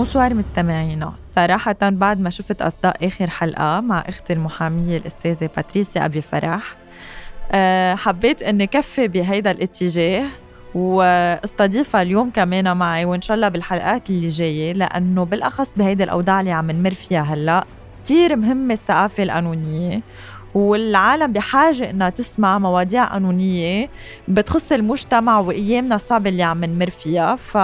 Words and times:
بونسوار 0.00 0.34
مستمعينا. 0.34 1.12
صراحة 1.36 1.76
بعد 1.82 2.20
ما 2.20 2.30
شفت 2.30 2.62
أصداء 2.62 3.06
آخر 3.06 3.30
حلقة 3.30 3.80
مع 3.80 4.04
أختي 4.08 4.32
المحامية 4.32 4.96
الأستاذة 4.96 5.50
باتريسيا 5.56 6.04
أبي 6.04 6.20
فرح 6.20 6.76
أه 7.52 7.94
حبيت 7.94 8.42
أني 8.42 8.66
كفي 8.66 9.08
بهيدا 9.08 9.50
الاتجاه 9.50 10.26
واستضيفها 10.74 12.02
اليوم 12.02 12.30
كمان 12.30 12.76
معي 12.76 13.04
وإن 13.04 13.20
شاء 13.20 13.34
الله 13.34 13.48
بالحلقات 13.48 14.10
اللي 14.10 14.28
جاية 14.28 14.72
لأنه 14.72 15.24
بالأخص 15.24 15.72
بهيدا 15.76 16.04
الأوضاع 16.04 16.40
اللي 16.40 16.52
عم 16.52 16.70
نمر 16.70 16.94
فيها 16.94 17.22
هلأ 17.22 17.64
كتير 18.04 18.36
مهمة 18.36 18.74
الثقافة 18.74 19.22
القانونية 19.22 20.00
والعالم 20.54 21.32
بحاجة 21.32 21.90
إنها 21.90 22.10
تسمع 22.10 22.58
مواضيع 22.58 23.04
قانونية 23.04 23.88
بتخص 24.28 24.72
المجتمع 24.72 25.38
وأيامنا 25.38 25.94
الصعبة 25.94 26.30
اللي 26.30 26.42
عم 26.42 26.64
نمر 26.64 26.90
فيها. 26.90 27.36
ف 27.36 27.56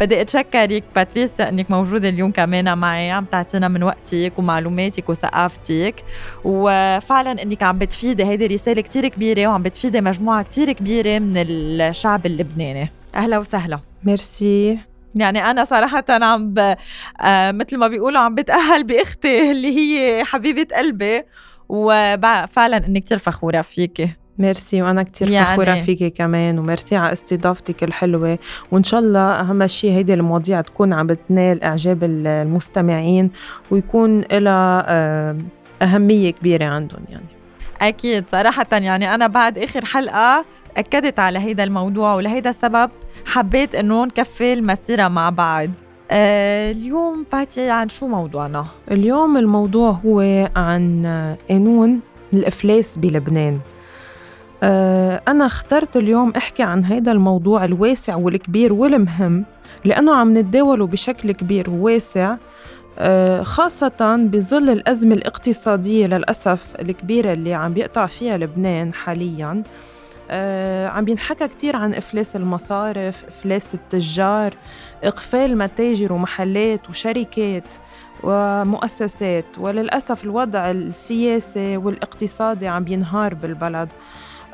بدي 0.00 0.20
اتشكرك 0.20 0.84
باتريسيا 0.94 1.48
إنك 1.48 1.70
موجودة 1.70 2.08
اليوم 2.08 2.30
كمان 2.30 2.78
معي. 2.78 3.10
عم 3.10 3.24
تعطينا 3.24 3.68
من 3.68 3.82
وقتك 3.82 4.32
ومعلوماتك 4.36 5.08
وثقافتك. 5.08 5.94
وفعلا 6.44 7.42
إنك 7.42 7.62
عم 7.62 7.78
بتفيدي 7.78 8.24
هيدي 8.24 8.46
رسالة 8.46 8.82
كتير 8.82 9.08
كبيرة 9.08 9.46
وعم 9.46 9.62
بتفيدي 9.62 10.00
مجموعة 10.00 10.42
كتير 10.42 10.72
كبيرة 10.72 11.18
من 11.18 11.32
الشعب 11.36 12.26
اللبناني. 12.26 12.90
أهلا 13.14 13.38
وسهلا. 13.38 13.80
ميرسي. 14.04 14.78
يعني 15.14 15.50
أنا 15.50 15.64
صراحة 15.64 16.04
عم 16.08 16.54
ب... 16.54 16.58
آه 17.20 17.52
مثل 17.52 17.78
ما 17.78 17.88
بيقولوا 17.88 18.20
عم 18.20 18.34
بتأهل 18.34 18.84
بإختي 18.84 19.50
اللي 19.50 19.76
هي 19.76 20.24
حبيبة 20.24 20.76
قلبي. 20.76 21.22
وفعلا 21.68 22.76
اني 22.76 23.00
كتير 23.00 23.18
فخورة 23.18 23.62
فيكي. 23.62 24.08
ميرسي 24.38 24.82
وأنا 24.82 25.02
كتير 25.02 25.30
يعني. 25.30 25.46
فخورة 25.46 25.74
فيكي 25.74 26.10
كمان 26.10 26.58
وميرسي 26.58 26.96
على 26.96 27.12
استضافتك 27.12 27.84
الحلوة. 27.84 28.38
وإن 28.72 28.84
شاء 28.84 29.00
الله 29.00 29.20
أهم 29.20 29.66
شيء 29.66 29.90
هيدي 29.90 30.14
المواضيع 30.14 30.60
تكون 30.60 30.92
عم 30.92 31.06
بتنال 31.06 31.64
إعجاب 31.64 32.04
المستمعين 32.04 33.30
ويكون 33.70 34.20
لها 34.20 34.84
آه، 34.88 35.36
أهمية 35.82 36.30
كبيرة 36.30 36.64
عندهم 36.64 37.04
يعني. 37.08 37.26
أكيد 37.80 38.24
صراحة 38.28 38.66
يعني 38.72 39.14
أنا 39.14 39.26
بعد 39.26 39.58
آخر 39.58 39.84
حلقة 39.84 40.44
أكدت 40.76 41.18
على 41.18 41.38
هيدا 41.38 41.64
الموضوع 41.64 42.14
ولهيدا 42.14 42.50
السبب 42.50 42.90
حبيت 43.26 43.74
إنه 43.74 44.04
نكفي 44.04 44.52
المسيرة 44.52 45.08
مع 45.08 45.30
بعض. 45.30 45.70
آه 46.10 46.70
اليوم 46.70 47.26
باتي 47.32 47.70
عن 47.70 47.88
شو 47.88 48.06
موضوعنا؟ 48.06 48.66
اليوم 48.90 49.36
الموضوع 49.36 49.90
هو 49.90 50.48
عن 50.56 51.06
قانون 51.48 52.00
الإفلاس 52.34 52.98
بلبنان. 52.98 53.58
أنا 54.62 55.46
اخترت 55.46 55.96
اليوم 55.96 56.32
أحكي 56.36 56.62
عن 56.62 56.84
هذا 56.84 57.12
الموضوع 57.12 57.64
الواسع 57.64 58.16
والكبير 58.16 58.72
والمهم 58.72 59.44
لأنه 59.84 60.14
عم 60.14 60.38
نتداوله 60.38 60.86
بشكل 60.86 61.32
كبير 61.32 61.70
وواسع 61.70 62.36
آه 62.98 63.42
خاصة 63.42 64.16
بظل 64.16 64.70
الأزمة 64.70 65.14
الاقتصادية 65.14 66.06
للأسف 66.06 66.66
الكبيرة 66.80 67.32
اللي 67.32 67.54
عم 67.54 67.72
بيقطع 67.74 68.06
فيها 68.06 68.36
لبنان 68.38 68.94
حالياً. 68.94 69.62
آه 70.30 70.88
عم 70.88 71.04
بينحكى 71.04 71.48
كتير 71.48 71.76
عن 71.76 71.94
إفلاس 71.94 72.36
المصارف 72.36 73.24
إفلاس 73.28 73.74
التجار 73.74 74.54
إقفال 75.04 75.58
متاجر 75.58 76.12
ومحلات 76.12 76.90
وشركات 76.90 77.74
ومؤسسات 78.22 79.44
وللأسف 79.58 80.24
الوضع 80.24 80.70
السياسي 80.70 81.76
والاقتصادي 81.76 82.68
عم 82.68 82.84
بينهار 82.84 83.34
بالبلد. 83.34 83.88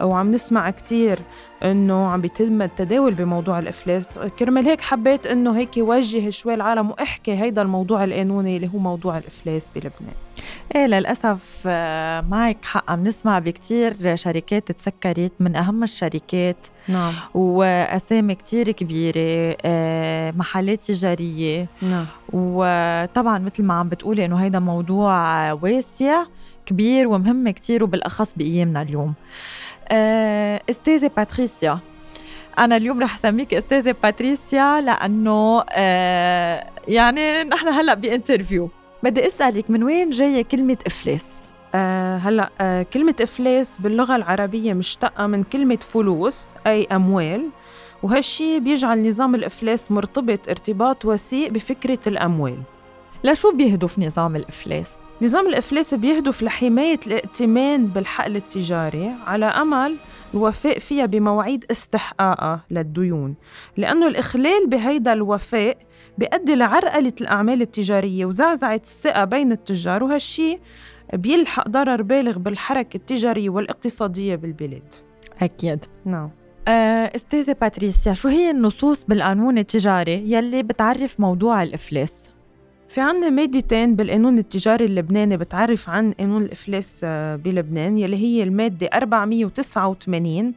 وعم 0.02 0.30
نسمع 0.30 0.70
كتير 0.70 1.18
إنه 1.64 2.06
عم 2.08 2.20
بيتم 2.20 2.62
التداول 2.62 3.14
بموضوع 3.14 3.58
الإفلاس. 3.58 4.18
كرمال 4.38 4.64
هيك 4.64 4.80
حبيت 4.80 5.26
إنه 5.26 5.58
هيك 5.58 5.70
وجه 5.76 6.30
شوي 6.30 6.54
العالم 6.54 6.90
وأحكي 6.90 7.32
هيدا 7.32 7.62
الموضوع 7.62 8.04
القانوني 8.04 8.56
اللي 8.56 8.70
هو 8.74 8.78
موضوع 8.78 9.18
الإفلاس 9.18 9.68
بلبنان. 9.74 10.14
إيه 10.74 10.86
للأسف 10.86 11.64
آه، 11.66 12.20
معك 12.20 12.64
حق 12.64 12.90
عم 12.90 13.04
نسمع 13.04 13.38
بكتير 13.38 14.16
شركات 14.16 14.72
تسكرت 14.72 15.32
من 15.40 15.56
أهم 15.56 15.82
الشركات. 15.82 16.56
نعم. 16.88 17.12
وأسامي 17.34 18.34
كتير 18.34 18.70
كبيرة 18.70 19.56
آه، 19.64 20.30
محلات 20.30 20.84
تجارية. 20.84 21.66
نعم. 21.82 22.06
وطبعا 22.32 23.38
مثل 23.38 23.62
ما 23.62 23.74
عم 23.74 23.88
بتقولي 23.88 24.24
إنه 24.24 24.36
هيدا 24.36 24.58
موضوع 24.58 25.52
واسع 25.52 26.24
كبير 26.66 27.08
ومهم 27.08 27.50
كتير 27.50 27.84
وبالأخص 27.84 28.32
بأيامنا 28.36 28.82
اليوم. 28.82 29.14
أستاذة 30.70 31.10
باتريسيا. 31.16 31.78
أنا 32.58 32.76
اليوم 32.76 33.02
رح 33.02 33.14
أسميك 33.14 33.54
أستاذة 33.54 33.94
باتريسيا 34.02 34.80
لأنه 34.80 35.64
آه، 35.70 36.66
يعني 36.88 37.44
نحن 37.44 37.68
هلأ 37.68 37.94
ب 37.94 38.01
interview. 38.01 38.70
بدي 39.02 39.26
أسألك 39.26 39.70
من 39.70 39.84
وين 39.84 40.10
جاية 40.10 40.42
كلمة 40.44 40.76
إفلاس؟ 40.86 41.26
أه 41.74 42.16
هلأ 42.16 42.50
أه 42.60 42.82
كلمة 42.82 43.14
إفلاس 43.22 43.80
باللغة 43.80 44.16
العربية 44.16 44.72
مشتقة 44.72 45.26
من 45.26 45.42
كلمة 45.42 45.76
فلوس 45.76 46.46
أي 46.66 46.86
أموال 46.92 47.48
وهالشي 48.02 48.60
بيجعل 48.60 49.08
نظام 49.08 49.34
الإفلاس 49.34 49.90
مرتبط 49.90 50.48
ارتباط 50.48 51.04
وثيق 51.04 51.50
بفكرة 51.50 51.98
الأموال. 52.06 52.58
لشو 53.24 53.52
بيهدف 53.52 53.98
نظام 53.98 54.36
الإفلاس؟ 54.36 55.01
نظام 55.22 55.48
الإفلاس 55.48 55.94
بيهدف 55.94 56.42
لحماية 56.42 57.00
الائتمان 57.06 57.86
بالحقل 57.86 58.36
التجاري 58.36 59.12
على 59.26 59.46
أمل 59.46 59.96
الوفاء 60.34 60.78
فيها 60.78 61.06
بمواعيد 61.06 61.64
استحقاقها 61.70 62.60
للديون 62.70 63.34
لأنه 63.76 64.06
الإخلال 64.06 64.66
بهيدا 64.68 65.12
الوفاء 65.12 65.76
بيؤدي 66.18 66.54
لعرقلة 66.54 67.12
الأعمال 67.20 67.62
التجارية 67.62 68.26
وزعزعة 68.26 68.74
الثقة 68.74 69.24
بين 69.24 69.52
التجار 69.52 70.04
وهالشي 70.04 70.58
بيلحق 71.12 71.68
ضرر 71.68 72.02
بالغ 72.02 72.38
بالحركة 72.38 72.96
التجارية 72.96 73.50
والاقتصادية 73.50 74.36
بالبلاد. 74.36 74.94
أكيد. 75.42 75.84
نعم. 76.04 76.30
آه، 76.68 77.12
أستاذة 77.16 77.56
باتريسيا 77.60 78.14
شو 78.14 78.28
هي 78.28 78.50
النصوص 78.50 79.04
بالقانون 79.04 79.58
التجاري 79.58 80.32
يلي 80.32 80.62
بتعرف 80.62 81.20
موضوع 81.20 81.62
الإفلاس؟ 81.62 82.31
في 82.92 83.00
عنا 83.00 83.30
مادتين 83.30 83.96
بالقانون 83.96 84.38
التجاري 84.38 84.84
اللبناني 84.84 85.36
بتعرف 85.36 85.88
عن 85.90 86.12
قانون 86.12 86.42
الإفلاس 86.42 87.00
آه، 87.04 87.36
بلبنان 87.36 87.98
يلي 87.98 88.16
هي 88.16 88.42
المادة 88.42 88.86
489 88.94 90.54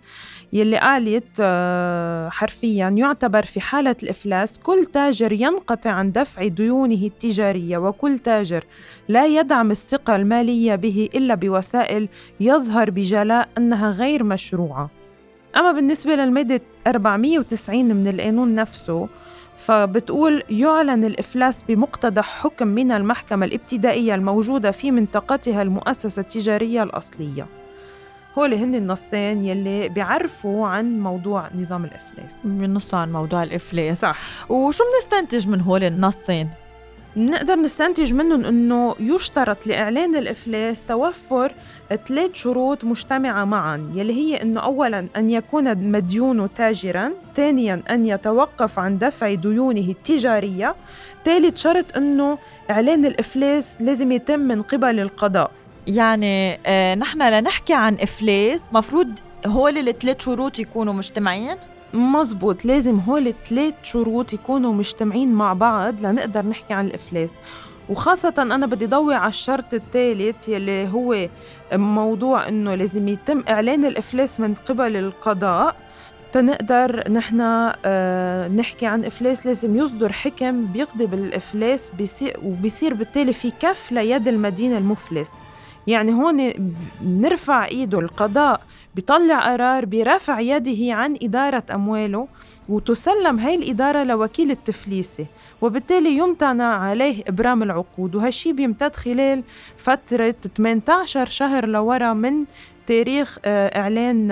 يلي 0.53 0.77
قالت 0.77 1.37
آه، 1.39 2.29
حرفيا 2.29 2.89
يعتبر 2.89 3.45
في 3.45 3.59
حالة 3.59 3.95
الإفلاس 4.03 4.59
كل 4.59 4.85
تاجر 4.85 5.31
ينقطع 5.31 5.89
عن 5.89 6.11
دفع 6.11 6.47
ديونه 6.47 7.05
التجارية 7.05 7.77
وكل 7.77 8.19
تاجر 8.19 8.63
لا 9.07 9.25
يدعم 9.25 9.71
الثقة 9.71 10.15
المالية 10.15 10.75
به 10.75 11.09
إلا 11.15 11.35
بوسائل 11.35 12.09
يظهر 12.39 12.89
بجلاء 12.89 13.49
أنها 13.57 13.91
غير 13.91 14.23
مشروعة. 14.23 14.89
أما 15.57 15.71
بالنسبة 15.71 16.15
للمادة 16.15 16.61
490 16.87 17.85
من 17.85 18.07
القانون 18.07 18.55
نفسه 18.55 19.07
فبتقول 19.57 20.43
يعلن 20.49 21.05
الإفلاس 21.05 21.63
بمقتضى 21.63 22.21
حكم 22.21 22.67
من 22.67 22.91
المحكمة 22.91 23.45
الابتدائية 23.45 24.15
الموجودة 24.15 24.71
في 24.71 24.91
منطقتها 24.91 25.61
المؤسسة 25.61 26.19
التجارية 26.19 26.83
الأصلية. 26.83 27.45
هول 28.37 28.53
هن 28.53 28.75
النصين 28.75 29.45
يلي 29.45 29.89
بيعرفوا 29.89 30.67
عن 30.67 30.99
موضوع 30.99 31.49
نظام 31.55 31.85
الإفلاس. 31.85 32.39
بنصوا 32.43 32.99
عن 32.99 33.11
موضوع 33.11 33.43
الإفلاس. 33.43 34.01
صح. 34.01 34.17
وشو 34.49 34.83
بنستنتج 34.83 35.47
من 35.47 35.61
هول 35.61 35.83
النصين؟ 35.83 36.49
نقدر 37.17 37.55
نستنتج 37.55 38.13
منهم 38.13 38.45
إنه 38.45 38.95
يشترط 38.99 39.67
لإعلان 39.67 40.15
الإفلاس 40.15 40.83
توفر 40.83 41.51
ثلاث 42.07 42.33
شروط 42.33 42.83
مجتمعة 42.83 43.45
معا 43.45 43.91
يلي 43.95 44.13
هي 44.13 44.41
إنه 44.41 44.59
اولا 44.59 45.07
أن 45.15 45.29
يكون 45.29 45.67
المديون 45.67 46.53
تاجرا 46.53 47.11
ثانيا 47.35 47.81
أن 47.89 48.05
يتوقف 48.05 48.79
عن 48.79 48.97
دفع 48.97 49.33
ديونه 49.33 49.89
التجارية 49.89 50.75
ثالث 51.25 51.57
شرط 51.57 51.97
إنه 51.97 52.37
إعلان 52.69 53.05
الإفلاس 53.05 53.77
لازم 53.79 54.11
يتم 54.11 54.39
من 54.39 54.61
قبل 54.61 54.99
القضاء. 54.99 55.51
يعني 55.87 56.59
آه 56.65 56.95
نحن 56.95 57.21
لنحكي 57.21 57.73
عن 57.73 57.93
إفلاس 58.01 58.63
مفروض 58.71 59.09
هول 59.47 59.77
الثلاث 59.77 60.21
شروط 60.21 60.59
يكونوا 60.59 60.93
مجتمعين 60.93 61.55
مزبوط 61.93 62.65
لازم 62.65 62.99
هول 62.99 63.27
الثلاث 63.27 63.73
شروط 63.83 64.33
يكونوا 64.33 64.73
مجتمعين 64.73 65.33
مع 65.33 65.53
بعض 65.53 65.93
لنقدر 66.01 66.45
نحكي 66.45 66.73
عن 66.73 66.85
الإفلاس. 66.85 67.33
وخاصة 67.89 68.33
أنا 68.37 68.65
بدي 68.65 68.85
ضوي 68.85 69.15
على 69.15 69.29
الشرط 69.29 69.73
الثالث 69.73 70.49
يلي 70.49 70.87
هو 70.87 71.27
موضوع 71.73 72.47
إنه 72.47 72.75
لازم 72.75 73.07
يتم 73.07 73.43
إعلان 73.49 73.85
الإفلاس 73.85 74.39
من 74.39 74.53
قبل 74.53 74.95
القضاء. 74.95 75.75
تنقدر 76.33 77.11
نحن 77.11 77.41
آه 77.85 78.47
نحكي 78.47 78.85
عن 78.85 79.05
إفلاس 79.05 79.45
لازم 79.45 79.75
يصدر 79.75 80.13
حكم 80.13 80.65
بيقضي 80.65 81.05
بالإفلاس 81.05 81.91
وبيصير 82.43 82.93
بالتالي 82.93 83.33
في 83.33 83.51
كف 83.59 83.91
ليد 83.91 84.27
المدين 84.27 84.77
المفلس. 84.77 85.31
يعني 85.87 86.13
هون 86.13 86.53
نرفع 87.01 87.65
إيده 87.65 87.99
القضاء 87.99 88.61
بيطلع 88.95 89.51
قرار 89.51 89.85
برفع 89.85 90.39
يده 90.39 90.93
عن 90.93 91.17
إدارة 91.23 91.63
أمواله 91.71 92.27
وتسلم 92.69 93.39
هاي 93.39 93.55
الإدارة 93.55 94.03
لوكيل 94.03 94.51
التفليسي 94.51 95.25
وبالتالي 95.61 96.17
يمتنع 96.17 96.77
عليه 96.79 97.23
إبرام 97.27 97.63
العقود 97.63 98.15
وهالشي 98.15 98.53
بيمتد 98.53 98.95
خلال 98.95 99.43
فترة 99.77 100.35
18 100.57 101.25
شهر 101.25 101.65
لورا 101.65 102.13
من 102.13 102.45
تاريخ 102.87 103.39
آه، 103.45 103.79
إعلان 103.79 104.31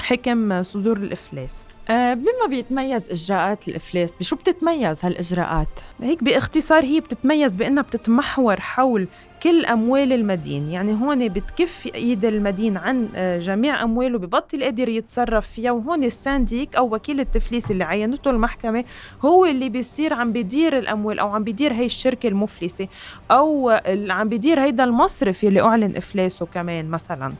حكم 0.00 0.62
صدور 0.62 0.96
الإفلاس 0.96 1.68
أه 1.90 2.14
بما 2.14 2.46
بيتميز 2.48 3.10
إجراءات 3.10 3.68
الإفلاس 3.68 4.10
بشو 4.20 4.36
بتتميز 4.36 4.96
هالإجراءات؟ 5.02 5.80
هيك 6.02 6.24
باختصار 6.24 6.84
هي 6.84 7.00
بتتميز 7.00 7.56
بأنها 7.56 7.82
بتتمحور 7.82 8.60
حول 8.60 9.08
كل 9.42 9.64
أموال 9.64 10.12
المدين. 10.12 10.70
يعني 10.70 10.92
هون 11.02 11.28
بتكف 11.28 11.88
إيد 11.94 12.24
المدين 12.24 12.76
عن 12.76 13.08
آه، 13.16 13.38
جميع 13.38 13.82
أمواله 13.82 14.18
ببطل 14.18 14.64
قادر 14.64 14.88
يتصرف 14.88 15.48
فيها. 15.48 15.70
وهون 15.70 16.04
ال 16.04 16.14
syndic 16.14 16.76
أو 16.76 16.94
وكيل 16.94 17.20
التفليس 17.20 17.70
اللي 17.70 17.84
عينته 17.84 18.30
المحكمة 18.30 18.84
هو 19.24 19.44
اللي 19.44 19.68
بيصير 19.68 20.14
عم 20.14 20.32
بيدير 20.32 20.78
الأموال 20.78 21.18
أو 21.18 21.28
عم 21.28 21.44
بيدير 21.44 21.72
هي 21.72 21.86
الشركة 21.86 22.26
المفلسة. 22.26 22.88
أو 23.30 23.70
عم 24.08 24.28
بيدير 24.28 24.60
هيدا 24.60 24.84
المصرف 24.84 25.44
اللي 25.44 25.60
أعلن 25.62 25.96
إفلاسه 25.96 26.46
كمان 26.46 26.90
مثلاً. 26.90 27.32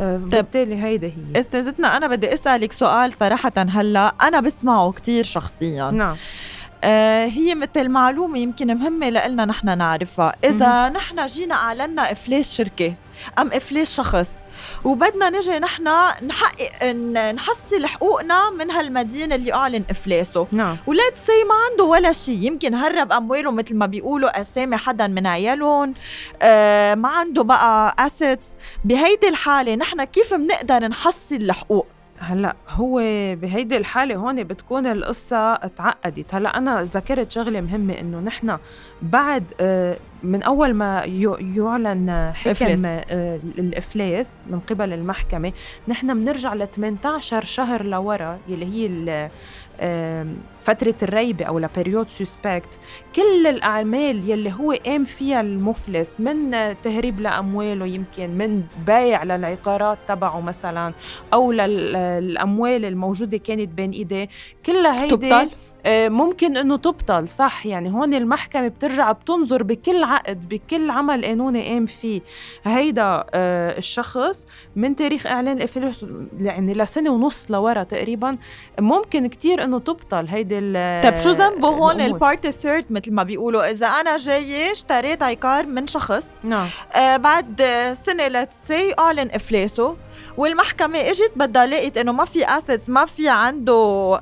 آه، 0.00 0.16
بالتالي 0.16 0.82
هيدا 0.82 1.06
هي. 1.06 1.40
استاذتنا 1.40 1.96
أنا 1.96 2.06
بدي 2.06 2.34
أسألك 2.34 2.72
سؤال 2.72 3.12
صراحة 3.12 3.52
هلأ 3.56 4.14
أنا 4.22 4.40
بسمعه 4.40 4.92
كتير 4.92 5.24
شخصيا. 5.24 5.90
نعم. 5.90 6.16
هي 6.84 7.54
مثل 7.54 7.88
معلومة 7.88 8.38
يمكن 8.38 8.74
مهمة 8.74 9.08
لإلنا 9.08 9.44
نحن 9.44 9.78
نعرفها. 9.78 10.34
إذا 10.44 10.88
نحن 10.88 11.26
جينا 11.26 11.54
أعلنا 11.54 12.12
إفلاس 12.12 12.56
شركة 12.56 12.94
أم 13.38 13.52
إفلاس 13.52 13.96
شخص 13.96 14.28
وبدنا 14.84 15.30
نجي 15.30 15.58
نحن 15.58 15.84
نحقق 16.26 16.84
نحصل 17.34 17.86
حقوقنا 17.86 18.50
من 18.50 18.70
هالمدين 18.70 19.32
اللي 19.32 19.54
أعلن 19.54 19.84
إفلاسه. 19.90 20.46
نعم. 20.52 20.76
و 20.86 20.90
let's 20.90 21.12
say 21.26 21.44
ما 21.48 21.54
عنده 21.70 21.84
ولا 21.84 22.12
شيء 22.12 22.42
يمكن 22.42 22.74
هرب 22.74 23.12
أمواله 23.12 23.50
مثل 23.50 23.76
ما 23.76 23.86
بيقولوا 23.86 24.40
أسامي 24.40 24.76
حدا 24.76 25.06
من 25.06 25.26
عيالهم. 25.26 25.94
آه 26.42 26.94
ما 26.94 27.08
عنده 27.08 27.42
بقى 27.44 27.94
assets 27.98 28.48
بهيدي 28.84 29.28
الحالة 29.28 29.74
نحن 29.74 30.04
كيف 30.04 30.34
بنقدر 30.34 30.88
نحصل 30.88 31.36
الحقوق؟ 31.36 31.86
هلا 32.20 32.56
هو 32.68 32.96
بهيدي 33.34 33.76
الحالة 33.76 34.16
هون 34.16 34.44
بتكون 34.44 34.86
القصة 34.86 35.54
تعقدت 35.56 36.34
هلا 36.34 36.58
أنا 36.58 36.82
ذكرت 36.82 37.30
شغلة 37.32 37.60
مهمة 37.60 38.00
إنه 38.00 38.20
نحن 38.20 38.58
بعد 39.02 39.44
آه، 39.60 39.96
من 40.22 40.42
أول 40.42 40.74
ما 40.74 41.04
يعلن 41.56 42.32
حكم 42.34 42.86
آه، 42.86 43.40
الافلاس 43.58 44.38
من 44.46 44.60
قبل 44.60 44.92
المحكمة 44.92 45.52
نحن 45.88 46.18
بنرجع 46.18 46.54
ل 46.54 46.66
18 46.66 47.44
شهر 47.44 47.82
لورا 47.82 48.38
يلي 48.48 48.66
هي 48.66 49.28
فترة 50.62 50.94
الريبة 51.02 51.44
أو 51.44 51.58
la 51.58 51.69
période 51.69 52.08
suspecte 52.08 52.78
كل 53.16 53.46
الأعمال 53.46 54.30
يلي 54.30 54.52
هو 54.52 54.72
قام 54.86 55.04
فيها 55.04 55.40
المفلس 55.40 56.20
من 56.20 56.50
تهريب 56.82 57.20
لأمواله 57.20 57.86
يمكن 57.86 58.30
من 58.30 58.62
بايع 58.86 59.24
للعقارات 59.24 59.98
تبعه 60.08 60.40
مثلا 60.40 60.92
أو 61.32 61.52
للأموال 61.52 62.84
الموجودة 62.84 63.36
كانت 63.38 63.68
بين 63.68 63.90
إيديه 63.90 64.28
كلها 64.66 65.02
هيدي 65.04 65.16
تبطل؟ 65.16 65.34
آه، 65.34 65.48
ممكن 65.88 66.56
إنه 66.56 66.76
تبطل 66.76 67.28
صح؟ 67.28 67.66
يعني 67.66 67.92
هون 67.92 68.14
المحكمة 68.14 68.68
بترجع 68.68 69.12
بتنظر 69.12 69.62
بكل 69.62 70.04
عقد 70.04 70.48
بكل 70.48 70.90
عمل 70.90 71.24
قانوني 71.24 71.68
قام 71.68 71.86
فيه. 71.86 72.20
هيدا 72.64 73.24
آه، 73.34 73.78
الشخص 73.78 74.46
من 74.76 74.96
تاريخ 74.96 75.26
إعلان 75.26 75.56
الافلاس 75.56 76.06
يعني 76.40 76.74
لسنة 76.74 77.10
ونص 77.10 77.50
لورا 77.50 77.82
تقريبا 77.82 78.36
ممكن 78.78 79.26
كتير 79.26 79.64
إنه 79.64 79.78
تبطل 79.78 80.26
هيدي 80.28 80.60
طيب 81.02 81.16
شو 81.16 81.30
ذنبه 81.30 81.68
هون؟ 81.68 82.00
ال 82.00 82.08
party 82.08 82.46
ال 82.46 82.52
third 82.52 82.84
مثل 82.90 83.12
ما 83.12 83.22
بيقولوا 83.22 83.70
إذا 83.70 83.86
أنا 83.86 84.16
جاي 84.16 84.72
اشتريت 84.72 85.22
عقار 85.22 85.66
من 85.66 85.86
شخص 85.86 86.26
نعم. 86.44 86.66
آه 86.94 87.16
بعد 87.16 87.62
سنة 88.06 88.28
let's 88.28 88.56
say 88.66 88.94
أعلن 88.98 89.30
افلاسه 89.32 89.96
والمحكمة 90.36 90.98
إجت 90.98 91.32
بدها 91.36 91.66
لقيت 91.66 91.98
إنه 91.98 92.12
ما 92.12 92.24
في 92.24 92.44
assets 92.44 92.88
ما 92.88 93.04
في 93.04 93.28
عنده 93.28 93.74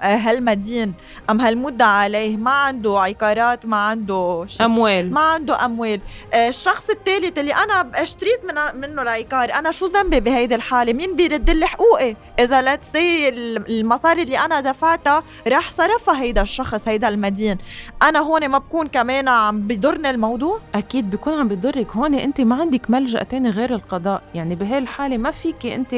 هالمدين. 0.02 0.94
أم 1.30 1.40
هالمدة 1.40 1.84
عليه؟ 1.84 2.36
ما 2.36 2.50
عنده 2.50 3.00
عقارات 3.00 3.66
ما 3.66 3.76
عنده 3.76 4.44
شيء. 4.46 4.66
أموال. 4.66 5.12
ما 5.12 5.20
عنده 5.20 5.64
أموال. 5.64 6.00
آه، 6.34 6.48
الشخص 6.48 6.90
الثالث 6.90 7.38
اللي 7.38 7.54
أنا 7.54 7.90
اشتريت 7.94 8.40
من 8.44 8.80
منه 8.80 9.02
العقار 9.02 9.52
أنا 9.52 9.70
شو 9.70 9.86
ذنبي 9.86 10.20
بهيدي 10.20 10.54
الحالة؟ 10.54 10.92
مين 10.92 11.16
بيرد 11.16 11.50
لي 11.50 11.66
حقوقي؟ 11.66 12.16
إذا 12.38 12.62
لا 12.62 12.78
المصاري 12.94 14.22
اللي 14.22 14.38
أنا 14.38 14.60
دفعتها 14.60 15.22
راح 15.48 15.70
صرفها 15.70 16.22
هيدا 16.22 16.42
الشخص 16.42 16.88
هيدا 16.88 17.08
المدين. 17.08 17.58
أنا 18.02 18.18
هون 18.18 18.48
ما 18.48 18.58
بكون 18.58 18.88
كمان 18.88 19.28
عم 19.28 19.60
بضرني 19.60 20.10
الموضوع؟ 20.10 20.60
أكيد 20.74 21.10
بكون 21.10 21.34
عم 21.34 21.48
بضرك 21.48 21.90
هون 21.90 22.14
أنت 22.14 22.40
ما 22.40 22.56
عندك 22.60 22.90
ملجأ 22.90 23.22
تاني 23.22 23.50
غير 23.50 23.74
القضاء. 23.74 24.22
يعني 24.34 24.54
بهي 24.54 24.78
الحالة 24.78 25.16
ما 25.16 25.30
فيك 25.30 25.66
أنت 25.66 25.94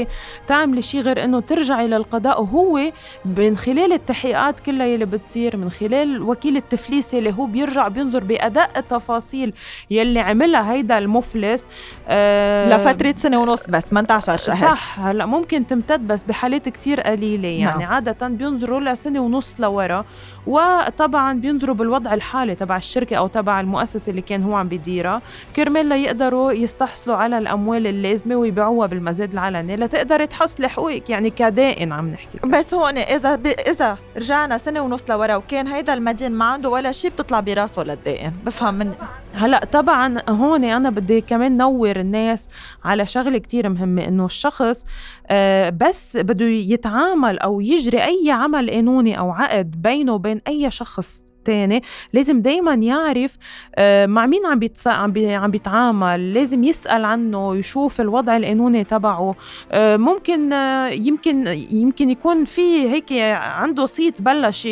تعملي 0.47 0.83
شيء 0.83 1.01
غير 1.01 1.25
إنه 1.25 1.41
ترجعي 1.41 1.89
للقضاء 1.89 2.43
وهو 2.43 2.81
من 3.25 3.57
خلال 3.57 3.93
التحقيقات 3.93 4.61
كلها 4.61 4.87
يلي 4.87 5.05
بتصير 5.05 5.57
من 5.57 5.71
خلال 5.71 6.23
وكيل 6.23 6.57
التفليس 6.57 7.15
اللي 7.15 7.35
هو 7.39 7.47
بيرجع 7.47 7.89
بينظر 7.89 8.25
بأداء 8.25 8.71
التفاصيل 8.77 9.53
يلي 9.91 10.21
عملها 10.21 10.73
هيدا 10.73 10.99
المفلس. 10.99 11.67
آه 12.09 12.77
لفترة 12.77 13.15
سنة 13.17 13.41
ونص 13.41 13.67
بس 13.67 13.83
18 13.83 14.37
شهر. 14.37 14.57
صح 14.57 15.01
هلأ 15.01 15.27
ممكن 15.27 15.67
تمتد 15.67 16.09
بس 16.09 16.23
بحالات 16.23 16.69
كتير 16.69 17.01
قليلة. 17.01 17.49
يعني 17.49 17.85
نعم. 17.85 17.93
عادة 17.93 18.29
بينظروا 18.29 18.81
لسنه 18.81 19.21
ونص 19.21 19.61
لورا 19.61 20.05
وطبعا 20.47 21.41
بينظروا 21.41 21.75
بالوضع 21.75 22.15
الحالي 22.15 22.55
تبع 22.55 22.77
الشركة 22.77 23.17
أو 23.17 23.27
تبع 23.27 23.61
المؤسسة 23.61 24.11
اللي 24.11 24.23
كان 24.23 24.43
هو 24.43 24.55
عم 24.57 24.69
بيديرها. 24.69 25.23
كرمال 25.57 25.87
ليقدروا 25.87 26.53
يستحصلوا 26.53 27.17
على 27.17 27.39
الأموال 27.39 27.87
اللازمة 27.87 28.37
ويبيعوها 28.37 28.87
بالمزاد 28.87 29.33
العلني. 29.33 29.77
لتقدري 29.89 30.27
تحصلي 30.27 30.69
حقوقك 30.69 31.11
يعني 31.11 31.31
كدائن 31.31 31.93
عم 31.93 32.09
نحكي 32.09 32.39
بس 32.45 32.75
هون 32.75 32.99
إذا 32.99 33.35
ب... 33.37 33.47
إذا 33.47 33.99
رجعنا 34.17 34.59
سنة 34.59 34.81
ونص 34.81 35.11
لورا 35.11 35.37
وكان 35.37 35.67
هيدا 35.67 35.95
المدين 35.95 36.33
ما 36.33 36.45
عنده 36.45 36.69
ولا 36.69 36.93
شيء 36.93 37.11
بتطلع 37.11 37.41
براسه 37.41 37.83
للدائن 37.83 38.33
بفهم 38.47 38.75
من 38.75 38.93
هلأ 39.35 39.65
طبعا 39.73 40.19
هون 40.29 40.65
أنا 40.65 40.91
بدي 40.91 41.21
كمان 41.21 41.57
نور 41.57 41.97
الناس 41.97 42.49
على 42.85 43.07
شغلة 43.07 43.39
كتير 43.39 43.69
مهمة 43.69 44.05
إنه 44.05 44.25
الشخص 44.27 44.85
آه، 45.27 45.71
بس 45.71 46.17
بده 46.17 46.47
يتعامل 46.47 47.39
أو 47.39 47.61
يجري 47.61 48.05
أي 48.05 48.31
عمل 48.31 48.71
قانوني 48.71 49.19
أو 49.19 49.31
عقد 49.31 49.83
بينه 49.83 50.13
وبين 50.13 50.41
أي 50.49 50.71
شخص 50.71 51.28
الثاني 51.39 51.83
لازم 52.13 52.43
دايما 52.43 52.75
يعرف 52.75 53.37
آه، 53.75 54.07
مع 54.07 54.27
مين 54.27 54.47
عم 54.47 54.61
عم 54.87 55.13
عم 55.17 55.51
بيتعامل 55.51 56.35
لازم 56.35 56.65
يسأل 56.65 57.05
عنه 57.05 57.57
يشوف 57.57 58.01
الوضع 58.01 58.37
القانوني 58.37 58.85
تبعه 58.85 59.35
آه، 59.73 59.97
ممكن 59.97 60.53
آه، 60.53 60.89
يمكن 60.89 61.47
يمكن 61.71 62.11
يكون 62.11 62.45
في 62.45 62.89
هيك 62.89 63.13
عنده 63.33 63.87
صيت 63.87 64.23
بلش 64.23 64.67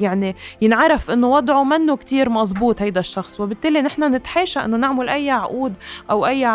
يعني 0.00 0.36
ينعرف 0.62 1.10
إنه 1.10 1.30
وضعه 1.30 1.64
منه 1.64 1.96
كتير 1.96 2.28
مزبوط 2.28 2.82
هيدا 2.82 3.00
الشخص 3.00 3.40
وبالتالي 3.40 3.82
نحن 3.82 4.14
نتحاشى 4.14 4.60
إنه 4.60 4.76
نعمل 4.76 5.08
أي 5.08 5.30
عقود 5.30 5.76
أو 6.10 6.26
أي 6.26 6.46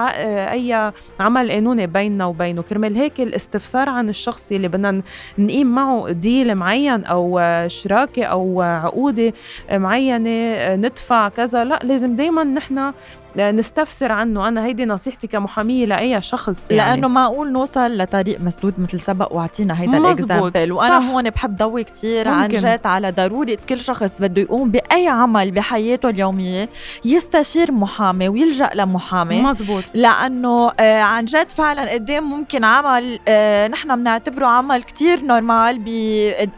أي 0.51 0.91
عمل 1.19 1.51
قانوني 1.51 1.87
بيننا 1.87 2.25
وبينه. 2.25 2.61
كرمال 2.61 2.95
هيك 2.95 3.21
الاستفسار 3.21 3.89
عن 3.89 4.09
الشخص 4.09 4.51
اللي 4.51 4.67
بدنا 4.67 5.01
نقيم 5.37 5.67
معه 5.67 6.11
ديل 6.11 6.55
معين 6.55 7.05
أو 7.05 7.41
شراكة 7.67 8.23
أو 8.23 8.61
عقودة 8.61 9.33
معينة 9.71 10.75
ندفع 10.75 11.29
كذا. 11.29 11.63
لا 11.63 11.79
لازم 11.83 12.15
دائما 12.15 12.43
نحن 12.43 12.93
نستفسر 13.37 14.11
عنه. 14.11 14.47
أنا 14.47 14.65
هيدي 14.65 14.85
نصيحتي 14.85 15.27
كمحامية 15.27 15.85
لأي 15.85 16.21
شخص 16.21 16.71
يعني. 16.71 16.91
لأنه 16.91 17.07
معقول 17.07 17.51
نوصل 17.51 17.97
لطريق 17.97 18.39
مسدود 18.41 18.73
مثل 18.77 18.99
سبق 18.99 19.33
وأعطينا 19.33 19.81
هيدا 19.81 19.97
ال 19.97 20.07
exemple 20.07 20.71
وأنا 20.71 20.99
صح. 20.99 21.05
هون 21.05 21.29
بحب 21.29 21.57
ضوي 21.57 21.83
كثير 21.83 22.27
عن 22.27 22.47
جد 22.47 22.79
على 22.85 23.11
ضروره 23.11 23.57
كل 23.69 23.81
شخص 23.81 24.19
بده 24.19 24.41
يقوم 24.41 24.71
بأي 24.71 25.07
عمل 25.07 25.51
بحياته 25.51 26.09
اليومية 26.09 26.69
يستشير 27.05 27.71
محامي 27.71 28.27
ويلجأ 28.29 28.69
لمحامي. 28.75 29.41
مزبوط 29.41 29.83
لأنه 29.93 30.71
آه 30.79 31.01
عن 31.01 31.25
جد 31.25 31.49
فعلا 31.49 31.91
قدام 31.91 32.23
ممكن 32.23 32.63
عمل 32.63 33.19
آه 33.27 33.67
نحن 33.67 33.95
بنعتبره 33.95 34.45
عمل 34.45 34.83
كثير 34.83 35.21
normal 35.21 35.83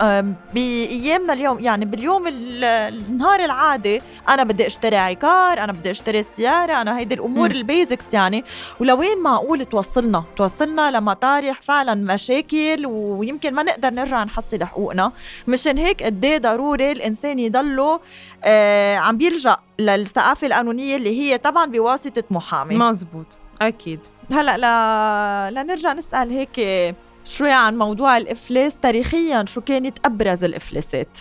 آه 0.01 0.25
بأيامنا 0.53 1.33
اليوم. 1.33 1.59
يعني 1.59 1.85
باليوم 1.85 2.23
النهار 2.27 3.45
العادي 3.45 4.01
أنا 4.29 4.43
بدي 4.43 4.67
أشتري 4.67 4.97
عقار 4.97 5.63
أنا 5.63 5.71
بدي 5.71 5.91
أشتري 5.91 6.23
سيارة 6.35 6.64
أنا 6.73 6.97
هيدي 6.97 7.15
الأمور 7.15 7.51
البيزكس 7.51 8.13
يعني. 8.13 8.43
ولوين 8.79 9.19
معقول 9.23 9.65
توصلنا 9.65 10.23
توصلنا 10.37 10.91
لمطارح 10.91 11.61
فعلا 11.61 11.93
مشاكل 11.93 12.85
ويمكن 12.85 13.53
ما 13.53 13.63
نقدر 13.63 13.89
نرجع 13.89 14.23
نحصل 14.23 14.63
حقوقنا. 14.63 15.11
مشان 15.47 15.77
هيك 15.77 16.03
قد 16.03 16.25
إيه 16.25 16.37
ضروري 16.37 16.91
الإنسان 16.91 17.39
يضله 17.39 17.99
آه 18.43 18.95
عم 18.95 19.17
بيلجأ 19.17 19.57
للثقافة 19.79 20.47
القانونية 20.47 20.95
اللي 20.95 21.19
هي 21.21 21.37
طبعا 21.37 21.65
بواسطة 21.65 22.23
محامي. 22.31 22.75
مزبوط 22.75 23.25
أكيد. 23.61 23.99
هلأ 24.31 24.57
لا 24.57 25.63
لنرجع 25.63 25.93
نسأل 25.93 26.29
هيك 26.31 26.95
شوي 27.25 27.51
عن 27.51 27.77
موضوع 27.77 28.17
الإفلاس 28.17 28.73
تاريخيا 28.81 29.45
شو 29.47 29.61
كانت 29.61 29.97
أبرز 30.05 30.43
الإفلاسات؟ 30.43 31.17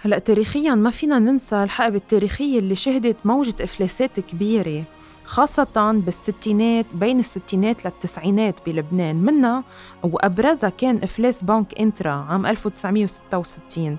هلا 0.00 0.18
تاريخيا 0.18 0.74
ما 0.74 0.90
فينا 0.90 1.18
ننسى 1.18 1.62
الحقبة 1.62 1.96
التاريخية 1.96 2.58
اللي 2.58 2.74
شهدت 2.74 3.16
موجة 3.24 3.54
إفلاسات 3.60 4.20
كبيرة 4.20 4.84
خاصة 5.24 5.92
بالستينات 5.92 6.86
بين 6.94 7.18
الستينات 7.18 7.84
للتسعينات 7.84 8.54
بلبنان. 8.66 9.16
منها 9.16 9.64
وأبرزها 10.02 10.70
كان 10.70 11.00
إفلاس 11.02 11.44
بنك 11.44 11.78
إنترا 11.80 12.10
عام 12.10 12.46
1966 12.46 13.96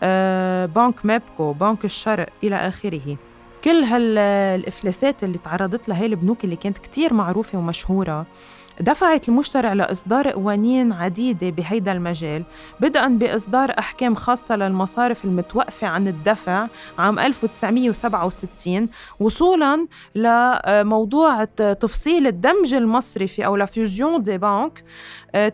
آه 0.00 0.66
بنك 0.66 1.06
مابكو 1.06 1.52
بنك 1.52 1.84
الشرق 1.84 2.28
إلى 2.44 2.56
آخره. 2.56 3.16
كل 3.64 3.84
هالإفلاسات 3.84 5.24
اللي 5.24 5.38
تعرضت 5.38 5.88
لها 5.88 5.98
هي 5.98 6.06
البنوك 6.06 6.44
اللي 6.44 6.56
كانت 6.56 6.78
كتير 6.78 7.14
معروفة 7.14 7.58
ومشهورة 7.58 8.26
دفعت 8.80 9.28
المشترع 9.28 9.72
لإصدار 9.72 10.28
قوانين 10.30 10.92
عديدة 10.92 11.50
بهيدا 11.50 11.92
المجال 11.92 12.42
بدءا 12.80 13.08
بإصدار 13.08 13.74
أحكام 13.78 14.14
خاصة 14.14 14.56
للمصارف 14.56 15.24
المتوقفة 15.24 15.86
عن 15.86 16.08
الدفع 16.08 16.66
عام 16.98 17.18
1967 17.18 18.88
وصولا 19.20 19.86
لموضوع 20.14 21.44
تفصيل 21.44 22.26
الدمج 22.26 22.74
المصرفي 22.74 23.46
أو 23.46 23.56
la 23.56 23.73
fusion 23.73 24.22
des 24.22 24.38
banques. 24.38 24.84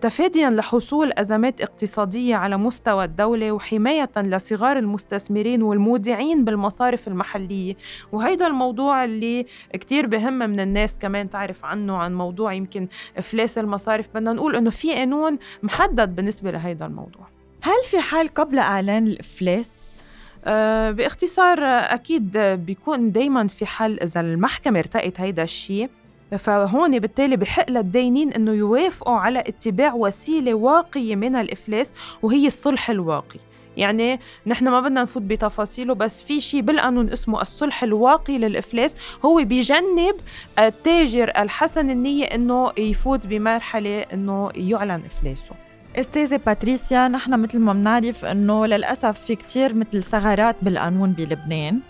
تفاديا 0.01 0.51
لحصول 0.51 1.13
أزمات 1.13 1.61
اقتصادية 1.61 2.37
على 2.37 2.57
مستوى 2.57 3.05
الدولة 3.05 3.53
وحماية 3.53 4.11
لصغار 4.17 4.79
المستثمرين 4.79 5.63
والمودعين 5.63 6.45
بالمصارف 6.45 7.09
المحلية. 7.09 7.77
وهيدا 8.13 8.47
الموضوع 8.47 9.05
اللي 9.05 9.47
كتير 9.73 10.07
بهم 10.07 10.33
من 10.33 10.61
الناس 10.61 10.97
كمان 11.01 11.31
تعرف 11.31 11.65
عنه 11.65 11.97
عن 11.97 12.15
موضوع 12.15 12.53
يمكن 12.53 12.89
إفلاس 13.19 13.59
المصارف. 13.59 14.07
بدنا 14.15 14.33
نقول 14.33 14.57
إنه 14.57 14.71
في 14.71 14.95
قانون 14.95 15.39
محدد 15.63 16.17
بالنسبة 16.17 16.51
لهيدا 16.51 16.87
الموضوع. 16.87 17.27
هل 17.63 17.91
في 17.91 18.01
حال 18.01 18.29
قبل 18.29 18.59
إعلان 18.59 19.07
الإفلاس؟ 19.07 20.05
أه 20.45 20.91
باختصار 20.91 21.59
أكيد 21.65 22.39
بيكون 22.39 23.13
دايما 23.13 23.49
في 23.49 23.67
حال 23.67 24.03
إذا 24.03 24.21
المحكمة 24.21 24.79
ارتأت 24.79 25.21
هيدا 25.21 25.43
الشيء. 25.43 25.91
فهون 26.37 26.99
بالتالي 26.99 27.37
بحق 27.37 27.71
للدائنين 27.71 28.33
إنه 28.33 28.53
يوافقوا 28.53 29.17
على 29.17 29.39
اتباع 29.39 29.95
وسيلة 29.95 30.55
واقية 30.55 31.17
من 31.17 31.37
الإفلاس 31.37 31.95
وهي 32.23 32.47
الصلح 32.47 32.91
الواقي. 32.91 33.41
يعني 33.77 34.21
نحن 34.47 34.69
ما 34.69 34.81
بدنا 34.81 35.03
نفوت 35.03 35.23
بتفاصيله 35.23 35.95
بس 35.95 36.23
في 36.23 36.41
شيء 36.41 36.61
بالقانون 36.61 37.11
اسمه 37.11 37.41
الصلح 37.41 37.83
الواقي 37.83 38.39
للإفلاس. 38.39 38.97
هو 39.25 39.45
بيجنب 39.45 40.15
التاجر 40.59 41.29
الحسن 41.39 41.91
النية 41.91 42.25
إنه 42.25 42.73
يفوت 42.79 43.27
بمرحلة 43.27 44.01
إنه 44.01 44.51
يعلن 44.55 45.03
إفلاسه. 45.07 45.55
أستاذة 45.97 46.41
باتريسيا 46.47 47.09
نحن 47.09 47.41
مثل 47.41 47.59
ما 47.59 47.73
بنعرف 47.73 48.25
إنه 48.25 48.67
للأسف 48.67 49.21
في 49.21 49.35
كتير 49.37 49.75
مثل 49.75 50.05
ثغرات 50.05 50.57
بالقانون 50.63 51.13
بلبنان. 51.13 51.81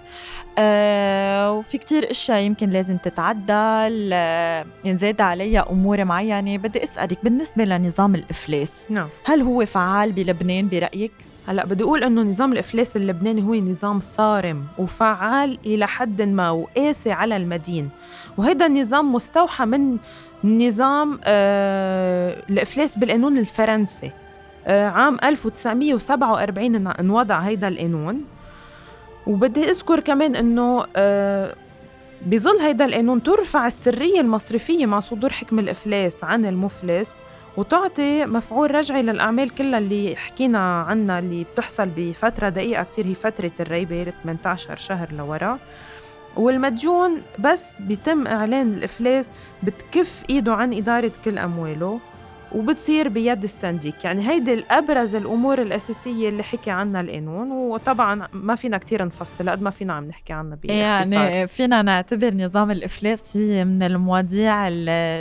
آه 0.59 1.53
وفي 1.53 1.79
كتير 1.79 2.11
أشياء 2.11 2.39
يمكن 2.39 2.71
لازم 2.71 2.97
تتعدل 2.97 4.11
آه 4.13 4.67
ينزاد 4.85 5.21
عليها 5.21 5.71
أمور 5.71 6.05
معينة. 6.05 6.57
بدي 6.59 6.85
أسألك 6.85 7.25
بالنسبة 7.25 7.65
لنظام 7.65 8.15
الإفلاس 8.15 8.73
نعم. 8.91 9.09
هل 9.25 9.43
هو 9.43 9.67
فعال 9.67 10.13
بلبنان 10.13 10.69
برأيك؟ 10.69 11.13
هلأ 11.49 11.67
بدي 11.67 11.85
أقول 11.85 12.05
إنه 12.05 12.23
نظام 12.23 12.53
الإفلاس 12.53 12.97
اللبناني 12.97 13.43
هو 13.43 13.55
نظام 13.55 14.01
صارم 14.01 14.65
وفعال 14.79 15.59
إلى 15.67 15.87
حد 15.89 16.23
ما 16.23 16.51
وقاسي 16.51 17.13
على 17.13 17.37
المدين. 17.37 17.91
وهذا 18.37 18.67
النظام 18.67 19.13
مستوحى 19.13 19.65
من 19.65 19.97
نظام 20.45 21.21
آه 21.25 22.43
الإفلاس 22.51 22.99
بالقانون 22.99 23.39
الفرنسي. 23.39 24.11
آه 24.67 24.89
عام 24.89 25.17
1947 25.25 26.87
انوضع 26.87 27.39
هيدا 27.39 27.69
القانون. 27.69 28.25
وبدي 29.27 29.71
أذكر 29.71 30.01
كمان 30.01 30.37
إنه 30.37 30.87
آه 30.97 31.55
بظل 32.27 32.59
هيدا 32.59 32.85
القانون 32.85 33.23
ترفع 33.23 33.67
السرية 33.67 34.21
المصرفية 34.21 34.87
مع 34.87 35.01
صدور 35.01 35.31
حكم 35.31 35.59
الإفلاس 35.59 36.25
عن 36.25 36.47
المفلس 36.47 37.17
وتعطي 37.57 38.27
مفعول 38.27 38.75
رجعي 38.75 39.03
للأعمال 39.03 39.51
كلها 39.55 39.79
اللي 39.79 40.17
حكينا 40.17 40.83
عنها 40.83 41.19
اللي 41.19 41.45
بتحصل 41.55 41.89
بفترة 41.97 42.49
دقيقة 42.49 42.83
كتير 42.83 43.07
هي 43.07 43.15
فترة 43.15 43.51
الريبة 43.61 44.13
18 44.23 44.77
شهر 44.77 45.09
لورا. 45.13 45.59
والمديون 46.37 47.23
بس 47.39 47.77
بيتم 47.81 48.27
إعلان 48.27 48.73
الإفلاس 48.73 49.29
بتكف 49.63 50.25
إيده 50.31 50.55
عن 50.55 50.75
إدارة 50.75 51.13
كل 51.25 51.39
أمواله 51.39 52.01
وبتصير 52.55 53.09
بيد 53.09 53.43
ال 53.43 53.51
syndic 53.51 54.05
يعني 54.05 54.29
هيدي 54.29 54.55
الأبرز 54.55 55.15
الأمور 55.15 55.63
الأساسية 55.63 56.29
اللي 56.29 56.43
حكي 56.43 56.71
عنها 56.71 57.01
القانون 57.01 57.51
وطبعا 57.51 58.29
ما 58.33 58.57
فينا 58.57 58.79
كتير 58.79 59.05
نفصل 59.05 59.51
قد 59.51 59.63
ما 59.63 59.71
فينا 59.71 59.93
عم 59.93 60.05
نحكي 60.09 60.33
عنها 60.33 60.59
باختصار 60.63 61.13
يعني 61.13 61.47
فينا 61.47 61.83
نعتبر 61.83 62.35
نظام 62.35 62.71
الإفلاس 62.71 63.37
هي 63.37 63.65
من 63.65 63.83
المواضيع 63.83 64.69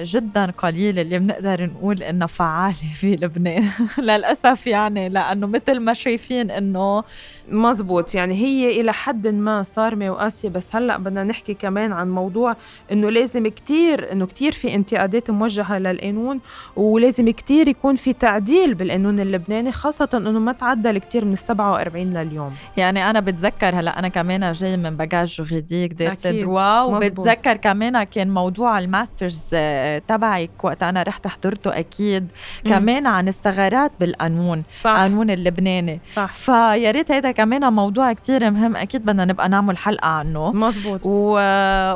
جدا 0.03 0.45
قليلة 0.57 1.01
اللي 1.01 1.19
بنقدر 1.19 1.65
نقول 1.65 2.03
إنها 2.03 2.27
فعالة 2.27 2.93
في 2.95 3.15
لبنان. 3.15 3.69
للأسف 3.97 4.67
يعني 4.67 5.09
لأنه 5.09 5.47
مثل 5.47 5.79
ما 5.79 5.93
شايفين 5.93 6.51
إنه 6.51 7.03
مزبوط 7.51 8.15
يعني 8.15 8.33
هي 8.33 8.81
إلى 8.81 8.93
حد 8.93 9.27
ما 9.27 9.63
صارمة 9.63 10.09
وقاسية 10.09 10.49
بس 10.49 10.75
هلأ 10.75 10.97
بدنا 10.97 11.23
نحكي 11.23 11.53
كمان 11.53 11.91
عن 11.91 12.09
موضوع 12.09 12.55
إنه 12.91 13.09
لازم 13.09 13.47
كتير 13.47 14.11
إنه 14.11 14.25
كتير 14.25 14.51
في 14.51 14.75
انتقادات 14.75 15.31
موجهة 15.31 15.79
للقانون 15.79 16.39
ولازم 16.75 17.29
كتير 17.29 17.67
يكون 17.67 17.95
في 17.95 18.13
تعديل 18.13 18.73
بالقانون 18.73 19.19
اللبناني 19.19 19.71
خاصة 19.71 20.09
إنه 20.13 20.39
ما 20.39 20.51
تعدل 20.51 20.97
كتير 20.97 21.25
من 21.25 21.33
ال 21.33 21.37
47 21.37 22.13
لليوم. 22.13 22.53
يعني 22.77 23.09
أنا 23.09 23.19
بتذكر 23.19 23.75
هلأ 23.79 23.99
أنا 23.99 24.07
كمان 24.07 24.51
جاي 24.51 24.77
من 24.77 24.97
bagage 24.97 25.27
juridique 25.27 25.93
دارسة 25.93 26.31
droit 26.31 26.81
وبتذكر 26.81 27.57
كمان 27.57 28.03
كان 28.03 28.29
موضوع 28.33 28.79
ال 28.79 28.86
master's 28.86 29.39
آه، 29.53 30.01
تبعك 30.07 30.49
وقت 30.63 30.83
أنا 30.83 31.03
رحت 31.03 31.27
حضرته 31.27 31.79
أكيد 31.79 32.27
كمان 32.65 33.07
عن 33.07 33.27
الثغرات 33.27 33.91
بالقانون 33.99 34.63
صح. 34.73 34.89
القانون 34.89 35.29
اللبناني. 35.29 35.99
صح. 36.13 36.33
فيا 36.33 36.91
ريت 36.91 37.11
هيدا 37.11 37.31
كمان 37.41 37.73
موضوع 37.73 38.13
كتير 38.13 38.51
مهم 38.51 38.75
أكيد 38.75 39.05
بدنا 39.05 39.25
نبقى 39.25 39.49
نعمل 39.49 39.77
حلقة 39.77 40.07
عنه. 40.07 40.51
مزبوط 40.51 41.01
و... 41.03 41.31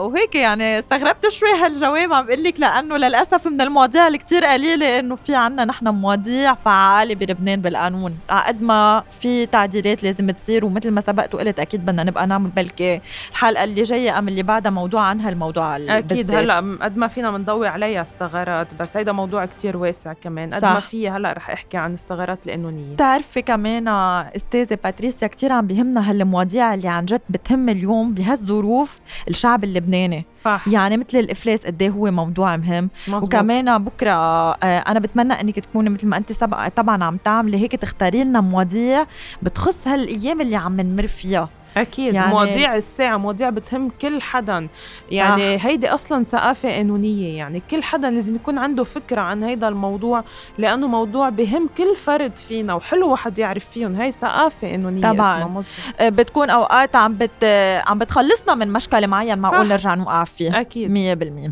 وهيك 0.05 0.35
يعني 0.35 0.79
استغربت 0.79 1.27
شوي 1.29 1.49
هالجواب 1.49 2.13
عم 2.13 2.25
بقول 2.25 2.43
لك 2.43 2.59
لأنه 2.59 2.97
للأسف 2.97 3.47
من 3.47 3.61
المواضيع 3.61 4.07
اللي 4.07 4.17
كتير 4.17 4.45
قليلة 4.45 4.99
إنه 4.99 5.15
في 5.15 5.35
عنا 5.35 5.65
نحن 5.65 5.87
مواضيع 5.87 6.53
فعالة 6.53 7.15
بلبنان 7.15 7.61
بالقانون. 7.61 8.17
قد 8.29 8.61
ما 8.61 9.03
في 9.21 9.45
تعديلات 9.45 10.03
لازم 10.03 10.31
تصير 10.31 10.65
ومثل 10.65 10.91
ما 10.91 11.01
سبقت 11.01 11.35
وقلت 11.35 11.59
أكيد 11.59 11.85
بدنا 11.85 12.03
نبقى 12.03 12.27
نعمل 12.27 12.49
بلكي 12.49 13.01
الحلقة 13.31 13.63
اللي 13.63 13.83
جاية 13.83 14.19
أم 14.19 14.27
اللي 14.27 14.43
بعدها 14.43 14.71
موضوع 14.71 15.01
عن 15.01 15.21
هالموضوع 15.21 15.75
أكيد 15.77 16.31
هلأ 16.31 16.77
قد 16.81 16.97
ما 16.97 17.07
فينا 17.07 17.31
بنضوي 17.31 17.67
عليها 17.67 18.01
الثغرات 18.01 18.67
بس 18.79 18.97
هيدا 18.97 19.11
موضوع 19.11 19.45
كتير 19.45 19.77
واسع 19.77 20.13
كمان. 20.13 20.49
قد 20.49 20.65
ما 20.65 20.79
في 20.79 21.09
هلأ 21.09 21.33
رح 21.33 21.49
أحكي 21.49 21.77
عن 21.77 21.93
الثغرات 21.93 22.39
القانونية. 22.45 22.93
بتعرفي 22.93 23.41
كمان 23.41 23.87
أستاذة 24.35 24.77
باتريسيا 24.83 25.27
كتير 25.35 25.51
عم 25.51 25.67
بيهمنا 25.67 26.09
هالمواضيع 26.11 26.73
اللي 26.73 26.87
عن 26.87 27.05
جد 27.05 27.21
بتهم 27.29 27.69
اليوم 27.69 28.13
بهالظروف 28.13 28.99
الشعب 29.27 29.63
اللبناني. 29.63 30.25
صح. 30.37 30.67
يعني 30.67 30.97
مثل 30.97 31.17
الإفلاس 31.17 31.65
قد 31.65 31.81
إيه 31.81 31.89
هو 31.89 32.11
موضوع 32.11 32.55
مهم. 32.57 32.89
مزبوط. 33.07 33.23
وكمان 33.23 33.83
بكرة 33.83 34.11
آه، 34.11 34.55
أنا 34.63 34.99
بتمنى 34.99 35.33
إنك 35.33 35.59
تكوني 35.59 35.89
مثل 35.89 36.07
ما 36.07 36.17
أنت 36.17 36.31
سبق 36.31 36.67
طبعا 36.67 37.03
عم 37.03 37.17
تعملي 37.17 37.57
هيك 37.57 37.71
تختاري 37.71 38.23
لنا 38.23 38.41
مواضيع 38.41 39.05
بتخص 39.41 39.87
هالأيام 39.87 40.41
اللي 40.41 40.55
عم 40.55 40.81
نمر 40.81 41.07
فيها. 41.07 41.49
أكيد 41.77 42.13
يعني 42.13 42.31
مواضيع 42.31 42.75
الساعة 42.75 43.17
مواضيع 43.17 43.49
بتهم 43.49 43.89
كل 44.01 44.21
حدا. 44.21 44.67
يعني 45.11 45.59
صح. 45.59 45.65
هيدي 45.65 45.89
أصلا 45.89 46.23
ثقافة 46.23 46.69
قانونية 46.71 47.37
يعني 47.37 47.61
كل 47.71 47.83
حدا 47.83 48.09
لازم 48.11 48.35
يكون 48.35 48.57
عنده 48.57 48.83
فكرة 48.83 49.21
عن 49.21 49.43
هيدا 49.43 49.67
الموضوع 49.67 50.23
لأنه 50.57 50.87
موضوع 50.87 51.29
بهم 51.29 51.69
كل 51.77 51.95
فرد 51.95 52.37
فينا 52.37 52.73
وحلو 52.73 53.11
واحد 53.11 53.39
يعرف 53.39 53.65
فيهم. 53.69 53.95
هي 53.95 54.11
ثقافة 54.11 54.71
قانونية 54.71 55.01
طبعا. 55.01 55.63
آه، 55.99 56.09
بتكون 56.09 56.49
أوقات 56.49 56.95
عم 56.95 57.13
بت 57.13 57.43
عم 57.87 57.99
بتخلصنا 57.99 58.55
من 58.55 58.73
مشكلة 58.73 59.07
معين 59.07 59.37
معقول 59.37 59.67
نرجع 59.67 59.95
نوقع 59.95 60.23
فيه 60.23 60.61
أكيد. 60.61 60.91
100% 60.91 61.51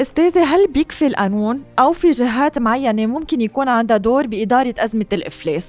أستاذة 0.00 0.44
هل 0.44 0.66
بيكفي 0.66 1.06
القانون 1.06 1.62
أو 1.78 1.92
في 1.92 2.10
جهات 2.10 2.58
معينة 2.58 3.06
ممكن 3.06 3.40
يكون 3.40 3.68
عندها 3.68 3.96
دور 3.96 4.26
بإدارة 4.26 4.74
أزمة 4.78 5.06
الإفلاس؟ 5.12 5.68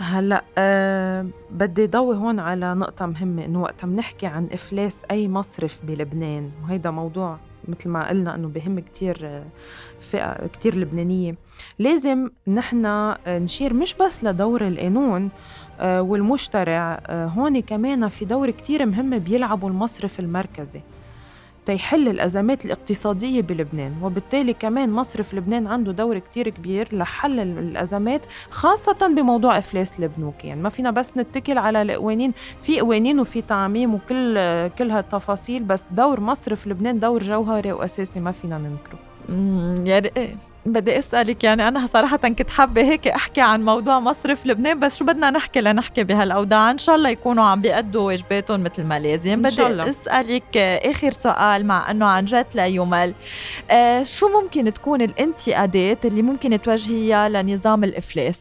هلا 0.00 0.44
أه 0.58 1.26
بدي 1.50 1.86
ضوي 1.86 2.16
هون 2.16 2.38
على 2.38 2.74
نقطة 2.74 3.06
مهمة 3.06 3.44
إنه 3.44 3.62
وقت 3.62 3.84
بنحكي 3.84 4.26
عن 4.26 4.48
إفلاس 4.52 5.02
أي 5.10 5.28
مصرف 5.28 5.80
بلبنان 5.84 6.50
وهيدا 6.62 6.90
موضوع 6.90 7.38
مثل 7.68 7.88
ما 7.88 8.08
قلنا 8.08 8.34
إنه 8.34 8.48
بهم 8.48 8.78
كتير 8.80 9.42
فئة 10.00 10.46
كتير 10.46 10.76
لبنانية. 10.76 11.34
لازم 11.78 12.30
نحن 12.48 13.14
نشير 13.28 13.74
مش 13.74 13.94
بس 13.94 14.24
لدور 14.24 14.66
القانون 14.66 15.28
أه 15.80 16.02
والمشترع 16.02 17.00
هون 17.10 17.60
كمان 17.60 18.08
في 18.08 18.24
دور 18.24 18.50
كتير 18.50 18.86
مهم 18.86 19.18
بيلعبوا 19.18 19.68
المصرف 19.68 20.20
المركزي. 20.20 20.80
تيحل 21.66 22.08
الأزمات 22.08 22.64
الاقتصادية 22.64 23.42
بلبنان 23.42 23.94
وبالتالي 24.02 24.52
كمان 24.52 24.90
مصرف 24.90 25.34
لبنان 25.34 25.66
عنده 25.66 25.92
دور 25.92 26.18
كتير 26.18 26.48
كبير 26.48 26.88
لحل 26.92 27.40
الأزمات 27.40 28.26
خاصة 28.50 29.14
بموضوع 29.16 29.58
إفلاس 29.58 30.00
البنوك 30.00 30.44
يعني 30.44 30.62
ما 30.62 30.68
فينا 30.68 30.90
بس 30.90 31.16
نتكل 31.16 31.58
على 31.58 31.82
القوانين 31.82 32.32
في 32.62 32.80
قوانين 32.80 33.20
وفي 33.20 33.42
تعميم 33.42 33.94
وكل 33.94 34.34
كل 34.68 34.90
هالتفاصيل 34.90 35.62
بس 35.62 35.84
دور 35.90 36.20
مصرف 36.20 36.66
لبنان 36.66 37.00
دور 37.00 37.22
جوهري 37.22 37.72
وأساسي 37.72 38.20
ما 38.20 38.32
فينا 38.32 38.58
ننكره. 38.58 39.09
يا 39.86 40.02
بدي 40.66 40.98
أسألك 40.98 41.44
يعني 41.44 41.68
أنا 41.68 41.86
صراحة 41.86 42.16
كنت 42.16 42.50
حابة 42.50 42.82
هيك 42.82 43.08
أحكي 43.08 43.40
عن 43.40 43.64
موضوع 43.64 44.00
مصرف 44.00 44.46
لبنان 44.46 44.80
بس 44.80 44.96
شو 44.96 45.04
بدنا 45.04 45.30
نحكي؟ 45.30 45.60
لنحكي 45.60 46.04
بهالأوضاع. 46.04 46.70
إن 46.70 46.78
شاء 46.78 46.94
الله 46.94 47.10
يكونوا 47.10 47.44
عم 47.44 47.60
بيأدوا 47.60 48.02
واجباتهم 48.02 48.60
مثل 48.60 48.86
ما 48.86 48.98
لازم. 48.98 49.46
إن 49.46 49.50
شاء 49.50 49.70
الله. 49.70 49.84
بدي 49.84 49.90
أسألك 49.90 50.56
آخر 50.56 51.10
سؤال 51.10 51.66
مع 51.66 51.90
إنه 51.90 52.06
عن 52.06 52.24
جد 52.24 52.46
لا 52.54 52.66
يمل. 52.66 53.14
آه 53.70 54.04
شو 54.04 54.40
ممكن 54.40 54.72
تكون 54.72 55.02
الانتقادات 55.02 56.06
اللي 56.06 56.22
ممكن 56.22 56.62
توجهيها 56.62 57.28
لنظام 57.28 57.84
الإفلاس؟ 57.84 58.40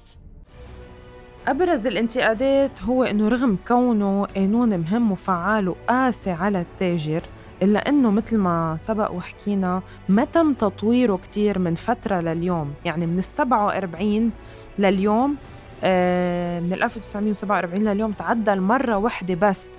أبرز 1.47 1.85
الانتقادات 1.87 2.81
هو 2.81 3.03
إنه 3.03 3.27
رغم 3.27 3.57
كونه 3.67 4.27
قانون 4.35 4.77
مهم 4.77 5.11
وفعال 5.11 5.69
وقاسي 5.69 6.31
على 6.31 6.61
التاجر 6.61 7.21
إلا 7.61 7.89
أنه 7.89 8.11
مثل 8.11 8.37
ما 8.37 8.77
سبق 8.79 9.11
وحكينا 9.11 9.81
ما 10.09 10.25
تم 10.25 10.53
تطويره 10.53 11.19
كتير 11.23 11.59
من 11.59 11.75
فترة 11.75 12.19
لليوم. 12.19 12.73
يعني 12.85 13.05
من 13.05 13.17
السبعة 13.17 13.65
وأربعين 13.65 14.31
لليوم 14.79 15.35
آه، 15.83 16.59
من 16.59 16.73
1947 16.73 17.83
لليوم 17.83 18.11
تعدل 18.11 18.61
مرة 18.61 18.97
واحدة 18.97 19.49
بس 19.49 19.77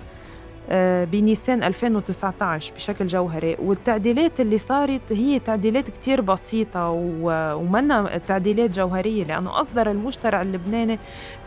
آه، 0.69 1.03
بنيسان 1.03 1.63
2019 1.63 2.73
بشكل 2.75 3.07
جوهري. 3.07 3.57
والتعديلات 3.59 4.39
اللي 4.39 4.57
صارت 4.57 5.01
هي 5.11 5.39
تعديلات 5.39 5.89
كتير 5.89 6.21
بسيطة 6.21 6.89
ومنا 7.21 8.17
تعديلات 8.27 8.69
جوهرية 8.71 9.23
لأنه 9.23 9.61
أصدر 9.61 9.91
المشترع 9.91 10.41
اللبناني 10.41 10.99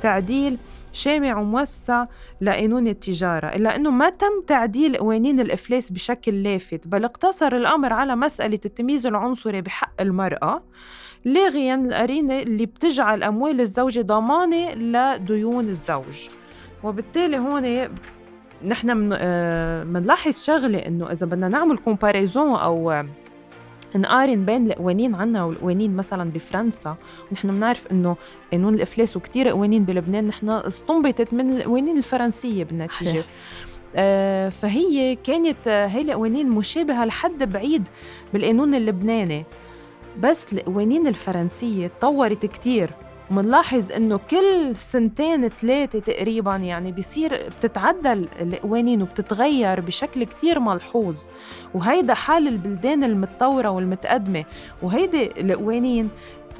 تعديل 0.02 0.58
شامل 0.94 1.38
وموسع 1.38 2.06
لقانون 2.40 2.88
التجارة 2.88 3.46
إلا 3.46 3.76
أنه 3.76 3.90
ما 3.90 4.10
تم 4.10 4.42
تعديل 4.46 4.96
قوانين 4.96 5.40
الإفلاس 5.40 5.92
بشكل 5.92 6.42
لافت 6.42 6.88
بل 6.88 7.04
اقتصر 7.04 7.56
الأمر 7.56 7.92
على 7.92 8.16
مسألة 8.16 8.60
التمييز 8.64 9.06
العنصري 9.06 9.60
بحق 9.60 10.00
المرأة 10.00 10.62
لاغيا 11.24 11.74
القرينة 11.74 12.38
اللي 12.38 12.66
بتجعل 12.66 13.22
أموال 13.22 13.60
الزوجة 13.60 14.00
ضمانة 14.00 14.74
لديون 14.74 15.68
الزوج. 15.68 16.28
وبالتالي 16.84 17.38
هون 17.38 17.88
نحن 18.64 19.08
بنلاحظ 19.92 20.28
آه 20.28 20.44
شغلة 20.44 20.78
إنه 20.78 21.12
إذا 21.12 21.26
بدنا 21.26 21.48
نعمل 21.48 21.78
comparaison 21.78 22.56
أو 22.56 23.04
نقارن 23.96 24.44
بين 24.44 24.66
القوانين 24.66 25.14
عنا 25.14 25.44
والقوانين 25.44 25.96
مثلا 25.96 26.30
بفرنسا 26.30 26.96
ونحن 27.30 27.48
بنعرف 27.48 27.86
إنه 27.92 28.16
قانون 28.52 28.74
الإفلاس 28.74 29.16
وكثير 29.16 29.48
قوانين 29.48 29.84
بلبنان 29.84 30.26
نحن 30.26 30.50
استنبطت 30.50 31.34
من 31.34 31.56
القوانين 31.56 31.98
الفرنسية 31.98 32.64
بالنتيجة. 32.64 33.24
آه 33.96 34.48
فهي 34.48 35.16
كانت 35.16 35.68
هي 35.68 36.00
القوانين 36.00 36.50
مشابهة 36.50 37.04
لحد 37.04 37.52
بعيد 37.52 37.88
بالقانون 38.32 38.74
اللبناني. 38.74 39.44
بس 40.20 40.52
القوانين 40.52 41.06
الفرنسية 41.06 41.86
تطورت 41.86 42.46
كتير. 42.46 42.90
ومنلاحظ 43.30 43.92
إنه 43.92 44.16
كل 44.30 44.76
سنتين 44.76 45.48
ثلاثة 45.48 45.98
تقريبا 45.98 46.56
يعني 46.56 46.92
بيصير 46.92 47.48
بتتعدل 47.58 48.28
القوانين 48.40 49.02
وبتتغير 49.02 49.80
بشكل 49.80 50.24
كتير 50.24 50.60
ملحوظ. 50.60 51.20
وهيدا 51.74 52.14
حال 52.14 52.48
البلدان 52.48 53.04
المتطورة 53.04 53.68
والمتقدمة 53.68 54.44
وهيدي 54.82 55.40
القوانين 55.40 56.08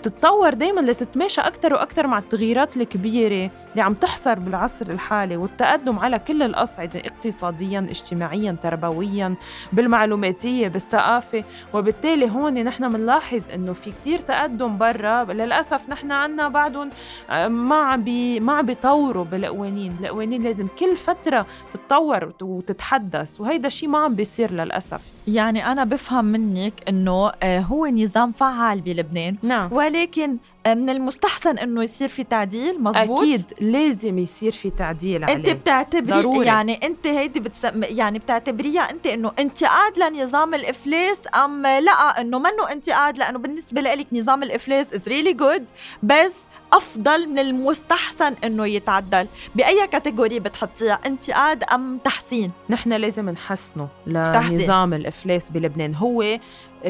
بتتطور 0.05 0.55
دايما 0.55 0.81
لتتماشى 0.81 1.41
أكثر 1.41 1.75
وأكثر 1.75 2.07
مع 2.07 2.19
التغييرات 2.19 2.77
الكبيرة 2.77 3.51
اللي 3.71 3.83
عم 3.83 3.95
تحصل 3.95 4.35
بالعصر 4.35 4.87
الحالي 4.87 5.37
والتقدم 5.37 5.99
على 5.99 6.19
كل 6.19 6.43
الأصعدة 6.43 7.01
اقتصاديا 7.01 7.87
اجتماعيا 7.91 8.57
تربويا 8.63 9.35
بالمعلوماتية 9.73 10.69
بالثقافة. 10.69 11.45
وبالتالي 11.75 12.31
هون 12.31 12.65
نحن 12.65 12.89
بنلاحظ 12.89 13.43
إنه 13.55 13.73
في 13.73 13.91
كتير 13.91 14.19
تقدم 14.19 14.79
برا. 14.79 15.25
للأسف 15.25 15.89
نحن 15.89 16.13
عنا 16.13 16.49
بعدهم 16.49 16.91
آه، 17.31 17.49
ما 17.49 17.77
عم 17.77 18.05
بي 18.05 18.41
ما 18.41 18.53
عم 18.53 18.67
بيطوروا 18.67 19.25
بالقوانين. 19.25 19.97
القوانين 20.01 20.43
لازم 20.43 20.67
كل 20.79 20.97
فترة 20.97 21.47
تتطور 21.75 22.33
وتتحدث. 22.43 23.41
وهيدا 23.41 23.67
الشيء 23.67 23.89
ما 23.89 23.99
عم 23.99 24.15
بيصير 24.15 24.53
للأسف. 24.53 25.01
يعني 25.29 25.73
أنا 25.73 25.85
بفهم 25.85 26.25
منك 26.25 26.73
إنه 26.89 27.33
آه، 27.43 27.61
هو 27.61 27.87
نظام 27.87 28.33
فعال 28.33 28.81
بلبنان. 28.81 29.37
نعم. 29.43 29.69
ولكن 29.95 30.37
من 30.67 30.91
المستحسن 30.91 31.59
إنه 31.59 31.85
يصير 31.85 32.09
في 32.09 32.25
تعديل 32.25 32.83
مزبوط 32.83 33.19
أكيد 33.21 33.45
لازم 33.61 34.19
يصير 34.19 34.53
في 34.53 34.71
تعديل 34.71 35.25
عليه. 35.25 35.35
انت 35.35 35.51
بتعتبري 35.51 36.23
ضروري. 36.23 36.47
يعني 36.47 36.81
أنت 36.87 37.07
هيدي 37.07 37.41
بتسم 37.41 37.83
يعني 37.83 38.19
بتعتبريها 38.19 38.91
أنت 38.91 39.07
إنه 39.07 39.33
انتقاد 39.39 39.99
لنظام 39.99 40.55
الإفلاس 40.55 41.19
أم 41.45 41.63
لا؟ 41.67 42.21
إنه 42.21 42.39
منه 42.39 42.73
انتقاد 42.73 43.19
لأنه 43.19 43.39
بالنسبة 43.39 43.81
لك 43.81 44.07
نظام 44.13 44.43
الإفلاس 44.43 44.93
is 44.93 45.09
really 45.09 45.33
good 45.33 45.65
بس 46.03 46.33
أفضل 46.75 47.29
من 47.29 47.39
المستحسن 47.39 48.35
إنه 48.45 48.67
يتعدل. 48.67 49.27
بأي 49.55 49.87
category 49.87 50.41
بتحطيها 50.41 50.99
انتقاد 51.07 51.65
أم 51.65 51.99
تحسين؟ 52.05 52.51
نحن 52.71 52.93
لازم 52.93 53.31
نحسنه 53.31 53.89
لنظام 54.07 54.95
الإفلاس 54.95 55.49
بلبنان. 55.49 55.95
هو 55.95 56.39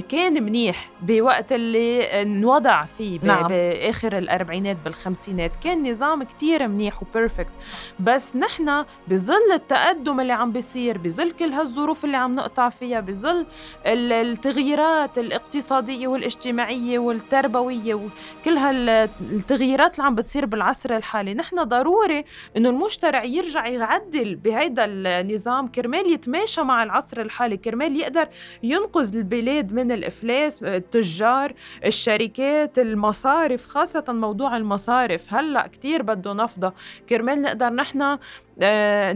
كان 0.08 0.42
منيح 0.42 0.90
بوقت 1.02 1.52
اللي 1.52 2.02
انوضع 2.22 2.84
فيه 2.84 3.18
نعم. 3.24 3.48
بآخر 3.48 4.18
الأربعينات 4.18 4.76
بالخمسينات. 4.84 5.52
كان 5.64 5.90
نظام 5.90 6.22
كتير 6.22 6.68
منيح 6.68 7.02
و 7.02 7.08
perfect 7.09 7.52
بس 8.00 8.36
نحن 8.36 8.84
بظل 9.08 9.52
التقدم 9.54 10.20
اللي 10.20 10.32
عم 10.32 10.52
بيصير 10.52 10.98
بظل 10.98 11.30
كل 11.30 11.52
هالظروف 11.52 12.04
اللي 12.04 12.16
عم 12.16 12.34
نقطع 12.34 12.68
فيها 12.68 13.00
بظل 13.00 13.46
التغييرات 13.86 15.18
الاقتصادية 15.18 16.08
والاجتماعية 16.08 16.98
والتربوية 16.98 17.94
وكل 17.94 18.56
هالتغييرات 18.56 19.73
اللي 19.74 19.92
عم 19.98 20.14
بتصير 20.14 20.46
بالعصر 20.46 20.96
الحالي. 20.96 21.34
نحن 21.34 21.64
ضروري 21.64 22.24
إنه 22.56 22.68
المجتمع 22.68 23.24
يرجع 23.24 23.66
يعدل 23.66 24.34
بهيدا 24.34 24.84
النظام. 24.84 25.68
كرمال 25.68 26.12
يتماشى 26.12 26.62
مع 26.62 26.82
العصر 26.82 27.20
الحالي 27.20 27.56
كرمال 27.56 27.96
يقدر 27.96 28.28
ينقذ 28.62 29.16
البلاد 29.16 29.72
من 29.72 29.92
الإفلاس 29.92 30.62
التجار 30.62 31.54
الشركات 31.84 32.78
المصارف 32.78 33.66
خاصة 33.66 34.04
موضوع 34.08 34.56
المصارف. 34.56 35.34
هلأ 35.34 35.66
كتير 35.66 36.02
بده 36.02 36.32
نفضة. 36.32 36.72
كرمال 37.08 37.42
نقدر 37.42 37.70
نحن 37.70 38.18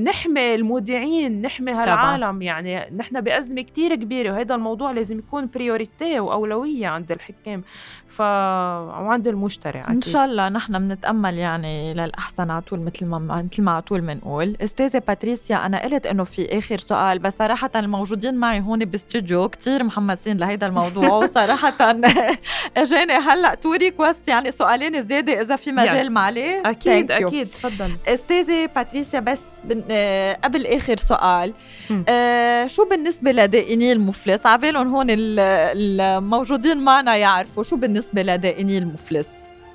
نحمي 0.04 0.54
المودعين 0.54 1.42
نحمي 1.42 1.72
هالعالم. 1.72 2.42
يعني 2.42 2.90
نحن 2.96 3.20
بأزمة 3.20 3.62
كتير 3.62 3.94
كبيرة 3.94 4.32
وهذا 4.32 4.54
الموضوع 4.54 4.90
لازم 4.90 5.18
يكون 5.18 5.48
priority 5.54 6.20
وأولوية 6.20 6.86
عند 6.86 7.12
الحكام 7.12 7.62
ف 8.08 8.20
وعند 8.20 9.28
المشتري 9.28 9.80
أكيد. 9.80 9.90
إن 9.90 10.02
شاء 10.02 10.24
الله 10.24 10.48
نحن 10.48 10.88
بنتأمل 10.88 11.34
يعني 11.34 11.94
للأحسن 11.94 12.50
على 12.50 12.60
طول 12.62 12.80
مثل 12.80 13.06
ما 13.06 13.18
مثل 13.18 13.62
ما 13.62 13.72
على 13.72 13.82
طول 13.82 14.00
بنقول. 14.00 14.56
أستاذة 14.60 15.02
باتريسيا 15.08 15.66
أنا 15.66 15.82
قلت 15.82 16.06
إنه 16.06 16.24
في 16.24 16.58
آخر 16.58 16.78
سؤال 16.78 17.18
بس 17.18 17.36
صراحة 17.36 17.70
الموجودين 17.76 18.34
معي 18.34 18.60
هون 18.60 18.84
باستوديو 18.84 19.48
كتير 19.48 19.84
محمسين 19.84 20.38
لهيدا 20.38 20.66
الموضوع. 20.66 21.08
وصراحة 21.22 21.96
أجاني 22.76 23.12
هلأ 23.12 23.54
two 23.54 23.72
requests 23.72 24.28
يعني 24.28 24.52
سؤالين 24.52 25.06
زيادة 25.06 25.40
إذا 25.40 25.56
في 25.56 25.72
مجال 25.72 25.96
يعني. 25.96 26.08
معلي. 26.08 26.60
أكيد 26.60 27.12
أكيد 27.12 27.46
تفضل. 27.46 27.96
أستاذة 28.08 28.66
باتريسيا 28.76 29.20
بس 29.28 29.40
آه 29.90 30.38
قبل 30.44 30.66
آخر 30.66 30.96
سؤال. 30.96 31.52
آه 32.08 32.66
شو 32.66 32.84
بالنسبة 32.84 33.32
لدائني 33.32 33.92
المفلس؟ 33.92 34.46
عبالهم 34.46 34.94
هون 34.94 35.06
الموجودين 35.10 36.78
معنا 36.78 37.16
يعرفوا 37.16 37.62
شو 37.62 37.76
بالنسبة 37.76 38.22
لدائني 38.22 38.78
المفلس. 38.78 39.28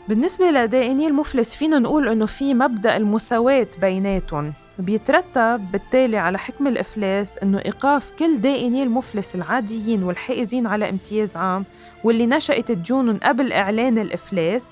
بالنسبة 0.08 0.52
لدائني 0.52 1.08
المفلس 1.08 1.56
فينا 1.56 1.80
نقول 1.80 2.08
إنه 2.10 2.26
في 2.26 2.54
مبدأ 2.54 2.98
المساواة 2.98 3.68
بيناتهم. 3.82 4.54
بيترتب 4.80 5.72
بالتالي 5.72 6.18
على 6.18 6.38
حكم 6.38 6.68
الإفلاس 6.68 7.38
إنه 7.38 7.62
إيقاف 7.66 8.12
كل 8.20 8.42
دائني 8.42 8.84
المفلس 8.84 9.36
العاديين 9.36 10.04
والحائزين 10.04 10.68
على 10.68 10.90
امتياز 10.90 11.38
عام 11.38 11.66
واللي 12.04 12.26
نشأت 12.26 12.72
ديونهم 12.72 13.20
قبل 13.24 13.54
إعلان 13.54 13.98
الإفلاس 13.98 14.68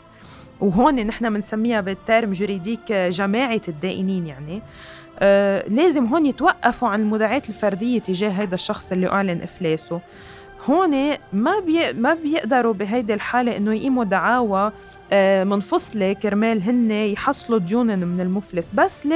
وهون 0.61 0.95
نحن 0.95 1.33
بنسميها 1.33 1.81
بال 1.81 1.96
terme 1.96 2.31
juridique 2.31 2.91
جماعة 2.91 3.61
الدائنين 3.67 4.27
يعني. 4.27 4.61
آه 5.19 5.67
لازم 5.67 6.05
هون 6.05 6.25
يتوقفوا 6.25 6.87
عن 6.87 7.01
المداعاة 7.01 7.41
الفردية 7.49 7.99
تجاه 7.99 8.29
هذا 8.29 8.55
الشخص 8.55 8.91
اللي 8.91 9.07
أعلن 9.07 9.41
إفلاسه. 9.41 10.01
هون 10.69 11.11
ما 11.33 11.59
بي 11.65 11.93
ما 11.93 12.13
بيقدروا 12.13 12.73
بهيدي 12.73 13.13
الحالة 13.13 13.57
إنه 13.57 13.73
يقيموا 13.73 14.03
دعاوى 14.03 14.71
آه، 15.13 15.43
منفصلة 15.43 16.13
كرمال 16.13 16.63
هن 16.63 16.91
يحصلوا 16.91 17.59
ديونهم 17.59 17.99
من 17.99 18.21
المفلس. 18.21 18.69
بس 18.73 19.07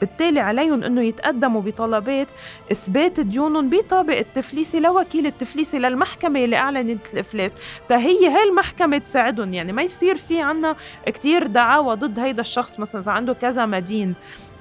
بالتالي 0.00 0.40
عليهم 0.40 0.82
إنه 0.84 1.02
يتقدموا 1.02 1.60
بطلبات 1.60 2.28
إثبات 2.72 3.20
ديونهم 3.20 3.70
بطابق 3.70 4.16
التفليسة 4.18 4.80
لوكيل 4.80 5.26
التفليسة 5.26 5.78
للمحكمة 5.78 6.44
اللي 6.44 6.56
أعلنت 6.56 7.14
الإفلاس. 7.14 7.54
فهي 7.88 8.28
هاي 8.28 8.48
المحكمة 8.48 8.98
تساعدهم 8.98 9.54
يعني 9.54 9.72
ما 9.72 9.82
يصير 9.82 10.16
في 10.16 10.42
عنا 10.42 10.76
كتير 11.06 11.46
دعاوى 11.46 11.96
ضد 11.96 12.18
هيدا 12.18 12.40
الشخص 12.40 12.78
مثلا 12.80 13.10
عنده 13.10 13.34
كذا 13.34 13.66
مدين. 13.66 14.14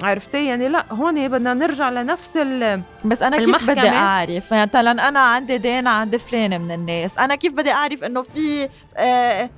عرفتي؟ 0.03 0.45
يعني 0.45 0.67
لا 0.67 0.85
هون 0.91 1.27
بدنا 1.27 1.53
نرجع 1.53 1.89
لنفس 1.89 2.37
ال 2.37 2.81
بس 3.05 3.21
أنا 3.21 3.37
كيف 3.37 3.69
بدي 3.69 3.89
أعرف؟ 3.89 4.53
مثلا 4.53 5.07
أنا 5.07 5.19
عندي 5.19 5.57
دين 5.57 5.87
عند 5.87 6.15
فلان 6.15 6.61
من 6.61 6.71
الناس. 6.71 7.17
أنا 7.17 7.35
كيف 7.35 7.53
بدي 7.53 7.71
أعرف 7.71 8.03
إنه 8.03 8.21
في 8.21 8.69
آه 8.97 9.49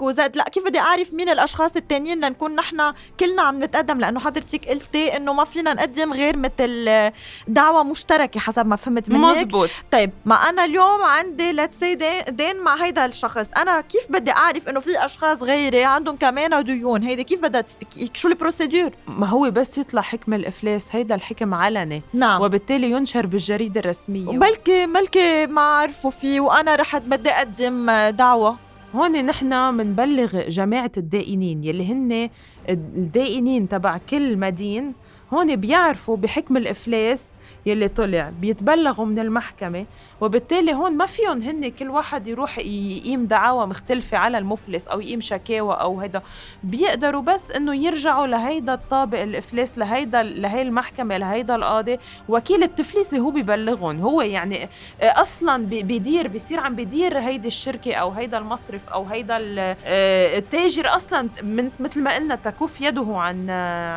وزاد 0.00 0.36
لا 0.36 0.44
كيف 0.44 0.64
بدي 0.64 0.78
أعرف 0.78 1.14
مين 1.14 1.28
الأشخاص 1.28 1.76
التانيين 1.76 2.24
لنكون 2.24 2.54
نحن 2.54 2.92
كلنا 3.20 3.42
عم 3.42 3.64
نتقدم؟ 3.64 3.98
لأنه 3.98 4.20
حضرتك 4.20 4.68
قلتي 4.68 5.16
إنه 5.16 5.32
ما 5.32 5.44
فينا 5.44 5.74
نقدم 5.74 6.12
غير 6.12 6.36
مثل 6.36 6.90
دعوى 7.48 7.82
مشتركة 7.82 8.40
حسب 8.40 8.66
ما 8.66 8.76
فهمت 8.76 9.10
منك. 9.10 9.36
مزبوط 9.36 9.70
طيب 9.92 10.10
ما 10.24 10.34
أنا 10.34 10.64
اليوم 10.64 11.02
عندي 11.02 11.52
let's 11.52 11.78
say 11.78 11.94
دين 12.28 12.60
مع 12.60 12.84
هيدا 12.84 13.04
الشخص. 13.04 13.46
أنا 13.56 13.80
كيف 13.80 14.12
بدي 14.12 14.30
أعرف 14.30 14.68
إنه 14.68 14.80
في 14.80 15.04
أشخاص 15.04 15.42
غيري 15.42 15.84
عندهم 15.84 16.16
كمان 16.16 16.64
ديون؟ 16.64 17.02
هيدي 17.02 17.24
كيف 17.24 17.40
بدها 17.40 17.64
شو 18.14 18.28
ال 18.28 18.34
procédure 18.34 18.90
ما 19.08 19.26
هو 19.26 19.50
بس 19.50 19.78
يطلع 19.78 20.02
حكم 20.02 20.34
الإفلاس 20.34 20.88
هيدا 20.90 21.14
الحكم 21.14 21.54
علني. 21.54 22.02
نعم. 22.12 22.42
وبالتالي 22.42 22.90
ينشر 22.90 23.26
بالجريدة 23.26 23.80
الرسمية. 23.80 24.28
وبلكي 24.28 24.86
بلكي 24.86 25.46
ما 25.46 25.60
عرفوا 25.60 26.10
فيه 26.10 26.40
وأنا 26.40 26.74
رحت 26.74 27.02
بدي 27.02 27.30
أقدم 27.30 27.90
دعوى 28.10 28.27
هون 28.94 29.26
نحن 29.26 29.76
بنبلغ 29.76 30.48
جماعة 30.48 30.92
الدائنين 30.96 31.64
يلي 31.64 31.92
هن 31.92 32.30
الدائنين 32.68 33.68
تبع 33.68 33.98
كل 34.10 34.36
مدين. 34.36 34.92
هون 35.32 35.56
بيعرفوا 35.56 36.16
بحكم 36.16 36.56
الإفلاس 36.56 37.32
يلي 37.66 37.88
طلع 37.88 38.32
بيتبلغوا 38.40 39.06
من 39.06 39.18
المحكمة. 39.18 39.86
وبالتالي 40.20 40.74
هون 40.74 40.96
ما 40.96 41.06
فيهم 41.06 41.42
هن 41.42 41.68
كل 41.68 41.88
واحد 41.88 42.28
يروح 42.28 42.58
يقيم 42.58 43.26
دعاوى 43.26 43.66
مختلفة 43.66 44.18
على 44.18 44.38
المفلس 44.38 44.88
أو 44.88 45.00
يقيم 45.00 45.20
شكاوى 45.20 45.74
أو 45.74 46.00
هيدا. 46.00 46.22
بيقدروا 46.64 47.22
بس 47.22 47.50
إنه 47.50 47.74
يرجعوا 47.74 48.26
لهيدا 48.26 48.74
الطابق 48.74 49.20
الإفلاس 49.20 49.78
لهيدا 49.78 50.22
لهي 50.22 50.62
المحكمة 50.62 51.16
لهيدا 51.16 51.54
القاضي. 51.54 51.98
وكيل 52.28 52.62
التفليس 52.62 53.14
هو 53.14 53.30
ببلغهم 53.30 54.00
هو 54.00 54.22
يعني 54.22 54.68
أصلا 55.02 55.64
بيدير 55.66 56.28
بيصير 56.28 56.60
عم 56.60 56.74
بيدير 56.74 57.18
هيدي 57.18 57.48
الشركة 57.48 57.94
أو 57.94 58.10
هيدا 58.10 58.38
المصرف 58.38 58.88
أو 58.88 59.04
هيدا 59.04 59.38
آه، 59.84 60.38
التاجر 60.38 60.96
أصلا 60.96 61.28
من 61.42 61.70
مثل 61.80 62.02
ما 62.02 62.14
قلنا 62.14 62.34
تكف 62.34 62.80
يده 62.80 63.06
عن 63.08 63.46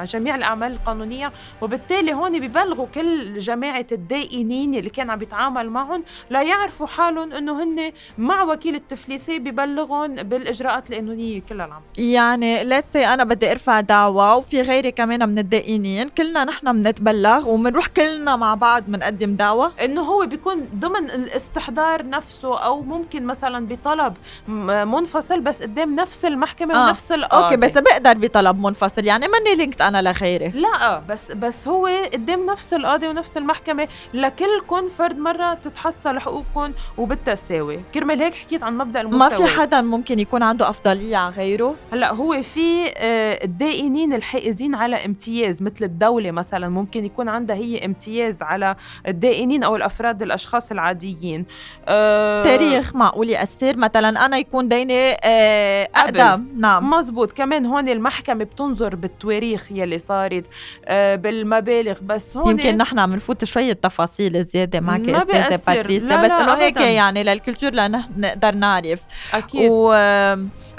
جميع 0.08 0.36
الأعمال 0.36 0.72
القانونية. 0.72 1.32
وبالتالي 1.62 2.14
هون 2.14 2.40
ببلغوا 2.40 2.88
كل 2.96 3.40
جماعة 3.40 3.86
الدائنين 3.92 4.76
اللي 4.76 4.90
كان 4.90 5.10
عم 5.10 5.20
بيتعامل 5.20 5.70
معهم 5.70 6.04
لا 6.30 6.41
يعرفوا 6.41 6.88
حالهم 6.88 7.34
إنه 7.34 7.63
هن 7.63 7.91
مع 8.17 8.43
وكيل 8.43 8.76
التفليسي 8.76 9.39
ببلغهم 9.39 10.15
بالإجراءات 10.15 10.89
القانونيه 10.89 11.41
كلها 11.50 11.65
العام 11.65 11.82
يعني 11.97 12.63
ليتس 12.63 12.95
أنا 12.95 13.24
بدي 13.24 13.52
أرفع 13.52 13.80
دعوة 13.80 14.36
وفي 14.36 14.62
غيري 14.62 14.91
كمان 14.91 15.30
من 15.30 15.39
الدائنين 15.39 16.10
كلنا 16.10 16.43
نحن 16.43 16.82
بنتبلغ 16.82 17.50
وبنروح 17.50 17.88
كلنا 17.88 18.36
مع 18.36 18.56
بعض 18.56 18.84
بنقدم 18.88 19.36
دعوى. 19.36 19.72
إنه 19.84 20.02
هو 20.02 20.26
بيكون 20.26 20.69
ضمن 20.76 21.12
الاستحضار 21.12 22.10
نفسه 22.10 22.60
أو 22.60 22.82
ممكن 22.82 23.26
مثلا 23.26 23.67
بطلب 23.67 24.13
منفصل 24.47 25.39
بس 25.39 25.62
قدام 25.62 25.95
نفس 25.95 26.26
المحكمة 26.26 26.76
آه. 26.76 26.88
ونفس 26.88 27.12
القاضي. 27.12 27.43
okay 27.44 27.58
بس 27.58 27.71
بقدر 27.78 28.17
بطلب 28.17 28.60
منفصل 28.60 29.06
يعني 29.06 29.28
ماني 29.28 29.56
linked 29.56 29.82
أنا 29.82 30.02
لغيري. 30.02 30.50
لا 30.50 31.00
بس 31.10 31.32
بس 31.32 31.67
هو 31.67 31.89
قدام 32.13 32.45
نفس 32.45 32.74
القاضي 32.74 33.08
ونفس 33.08 33.38
المحكمة 33.38 33.88
لكلكم 34.13 34.89
فرد 34.89 35.17
مرة 35.17 35.54
تتحصل 35.54 36.01
حقوقكم 36.08 36.72
وبالتساوي 36.98 37.80
كرمال 37.94 38.22
هيك 38.22 38.34
حكيت 38.34 38.64
عن 38.64 38.78
مبدأ 38.78 39.02
المساواه 39.02 39.30
ما 39.30 39.48
في 39.48 39.60
حدا 39.60 39.82
ممكن 39.82 40.20
يكون 40.20 40.44
عنده 40.44 40.70
أفضلية 40.70 41.18
عن 41.18 41.32
غيره؟ 41.32 41.76
هلأ 41.94 42.14
هو 42.14 42.42
في 42.42 42.88
آه، 42.98 43.44
الدائنين 43.44 44.14
الحائزين 44.14 44.76
على 44.76 45.06
امتياز 45.06 45.64
مثل 45.64 45.86
الدولة 45.86 46.32
مثلا 46.32 46.70
ممكن 46.70 47.06
يكون 47.06 47.30
عندها 47.30 47.56
هي 47.56 47.86
امتياز 47.86 48.38
على 48.42 48.76
الدائنين 49.08 49.64
أو 49.64 49.76
الأفراد 49.76 50.22
الأشخاص 50.22 50.72
العاديين. 50.72 51.46
أه 51.88 52.44
تاريخ 52.44 52.96
معقول 52.96 53.30
يأثر؟ 53.30 53.78
مثلا 53.78 54.26
أنا 54.26 54.38
يكون 54.38 54.68
ديني 54.68 55.12
أه 55.24 55.90
أقدم. 55.96 56.46
نعم. 56.58 56.90
مزبوط. 56.90 57.32
كمان 57.32 57.66
هون 57.66 57.90
المحكمة 57.90 58.44
بتنظر 58.44 58.96
بالتواريخ 58.96 59.72
يلي 59.72 59.98
صارت 59.98 60.46
أه 60.86 61.16
بالمبالغ. 61.16 62.00
بس 62.02 62.38
هون 62.38 62.50
يمكن 62.50 62.78
نحن 62.78 63.00
عم 63.00 63.16
نفوت 63.16 63.44
شوية 63.44 63.74
تفاصيل 63.74 64.44
زيادة 64.44 64.80
معك 64.80 65.10
أستاذة 65.10 65.56
باتريسيا 65.99 66.17
بس 66.23 66.32
إنه 66.32 66.54
هيك 66.54 66.77
يعني 66.77 67.23
لل 67.24 67.34
culture 67.34 67.72
لنقدر 67.71 68.56
نعرف. 68.56 69.01
أكيد. 69.34 69.69
و 69.71 69.93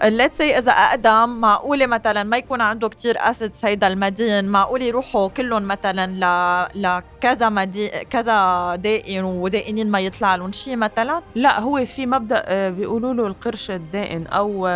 let's 0.04 0.38
say 0.38 0.58
إذا 0.58 0.72
أقدم 0.72 1.40
معقولة 1.40 1.86
مثلا 1.86 2.22
ما 2.22 2.36
يكون 2.36 2.60
عنده 2.60 2.88
كتير 2.88 3.16
assets 3.18 3.64
هيدا 3.64 3.86
المدين 3.86 4.44
معقول 4.44 4.82
يروحوا 4.82 5.28
كلهم 5.28 5.62
مثلا 5.62 6.06
ل 6.74 6.82
لكذا 6.82 7.48
مدين 7.48 7.90
كذا 8.10 8.76
دائن 8.76 9.24
ودائنين 9.24 9.90
ما 9.90 10.00
يطلع 10.00 10.34
لهم 10.34 10.52
شيء 10.52 10.76
مثلا؟ 10.76 11.22
لا 11.34 11.60
هو 11.60 11.84
في 11.84 12.06
مبدأ 12.06 12.42
آه، 12.46 12.68
بيقولوا 12.70 13.14
له 13.14 13.26
القرش 13.26 13.70
الدائن 13.70 14.26
أو 14.26 14.66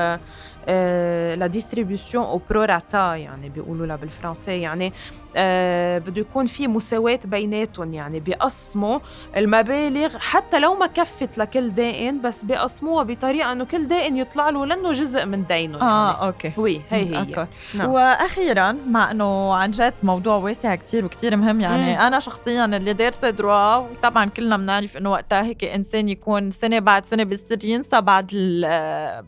la 1.36 1.46
distribution 1.46 2.24
au 2.24 2.40
prorata 2.50 3.14
يعني 3.14 3.48
بيقولوا 3.48 3.86
لها 3.86 3.96
بالفرنسي 3.96 4.60
يعني 4.60 4.92
آه 5.36 5.98
بده 5.98 6.20
يكون 6.20 6.46
في 6.46 6.68
مساواة 6.68 7.20
بيناتهم 7.24 7.94
يعني 7.94 8.20
بيقسموا 8.20 8.98
المبالغ 9.36 10.18
حتى 10.18 10.58
لو 10.58 10.74
ما 10.74 10.86
كفت 10.86 11.38
لكل 11.38 11.70
دائن 11.70 12.20
بس 12.20 12.44
بيقسموها 12.44 13.04
بطريقة 13.04 13.52
إنه 13.52 13.64
كل 13.64 13.88
دائن 13.88 14.16
يطلع 14.16 14.50
له 14.50 14.66
لأنه 14.66 14.92
جزء 14.92 15.26
من 15.26 15.44
دينه 15.46 15.80
آه 15.80 16.12
يعني. 16.12 16.26
okay 16.26 16.52
oui 16.56 16.80
هي 16.90 17.14
هي 17.14 17.18
okay. 17.18 17.46
نعم. 17.74 17.90
وأخيرا 17.90 18.76
مع 18.88 19.10
إنه 19.10 19.54
عن 19.54 19.70
جد 19.70 19.94
موضوع 20.02 20.36
واسع 20.36 20.74
كتير 20.74 21.04
وكتير 21.04 21.36
مهم 21.36 21.60
يعني 21.60 21.94
مم. 21.94 22.00
أنا 22.00 22.20
شخصيا 22.20 22.64
اللي 22.64 22.92
دارسة 22.92 23.30
droit 23.30 23.76
وطبعا 23.76 24.24
كلنا 24.24 24.56
بنعرف 24.56 24.96
إنه 24.96 25.10
وقتها 25.10 25.42
هيك 25.42 25.64
إنسان 25.64 26.08
يكون 26.08 26.50
سنة 26.50 26.78
بعد 26.78 27.04
سنة 27.04 27.24
بيصير 27.24 27.64
ينسى 27.64 28.00
بعد 28.00 28.26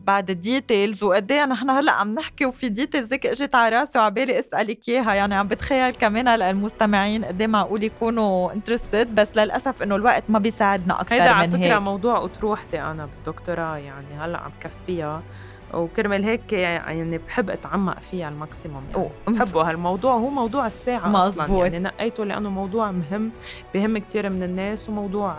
بعض 0.07 0.31
ال 0.31 0.40
details 0.40 1.03
وقد 1.03 1.28
إيه 1.31 1.45
نحن 1.45 1.71
هلأ 1.71 1.93
عم 1.93 2.15
نحكي 2.15 2.47
وفي 2.47 2.69
details 2.69 3.13
هيك 3.13 3.27
إجت 3.27 3.55
على 3.55 3.77
رأسي 3.77 3.99
وعلى 3.99 4.15
بالي 4.15 4.39
أسألك 4.39 4.89
إياها. 4.89 5.15
يعني 5.15 5.35
عم 5.35 5.49
بتخيل 5.49 5.95
كمان 5.95 6.29
المستمعين 6.29 7.25
قد 7.25 7.41
إيه 7.41 7.47
معقول 7.47 7.83
يكونوا 7.83 8.53
interested 8.53 9.15
بس 9.15 9.37
للأسف 9.37 9.83
إنه 9.83 9.97
الوقت 9.97 10.25
ما 10.29 10.39
بيساعدنا 10.39 11.01
أكثر 11.01 11.15
من 11.15 11.21
هيك 11.21 11.23
هيدا 11.23 11.35
على 11.35 11.51
فكرة 11.59 11.79
موضوع 11.79 12.25
أطروحتي 12.25 12.81
أنا 12.81 13.07
بالدكتوراه. 13.07 13.77
يعني 13.77 14.07
هلأ 14.21 14.39
عم 14.39 14.51
كفيها. 14.61 15.23
وكرمال 15.75 16.25
هيك 16.25 16.53
يعني 16.53 17.19
بحب 17.19 17.51
أتعمق 17.51 17.97
فيه 18.11 18.25
على 18.25 18.33
الماكسيموم 18.35 18.83
يعني. 18.95 19.09
بحبه 19.29 19.71
هالموضوع 19.71 20.13
هو 20.15 20.29
موضوع 20.31 20.67
الساعة 20.67 21.09
مزبوط. 21.09 21.41
أصلا 21.45 21.57
يعني 21.65 21.79
نقيته 21.79 22.25
لأنه 22.25 22.51
موضوع 22.51 22.91
مهم 22.91 23.31
بهم 23.75 23.99
كثير 23.99 24.31
من 24.31 24.43
الناس 24.43 24.89
وموضوع 24.89 25.33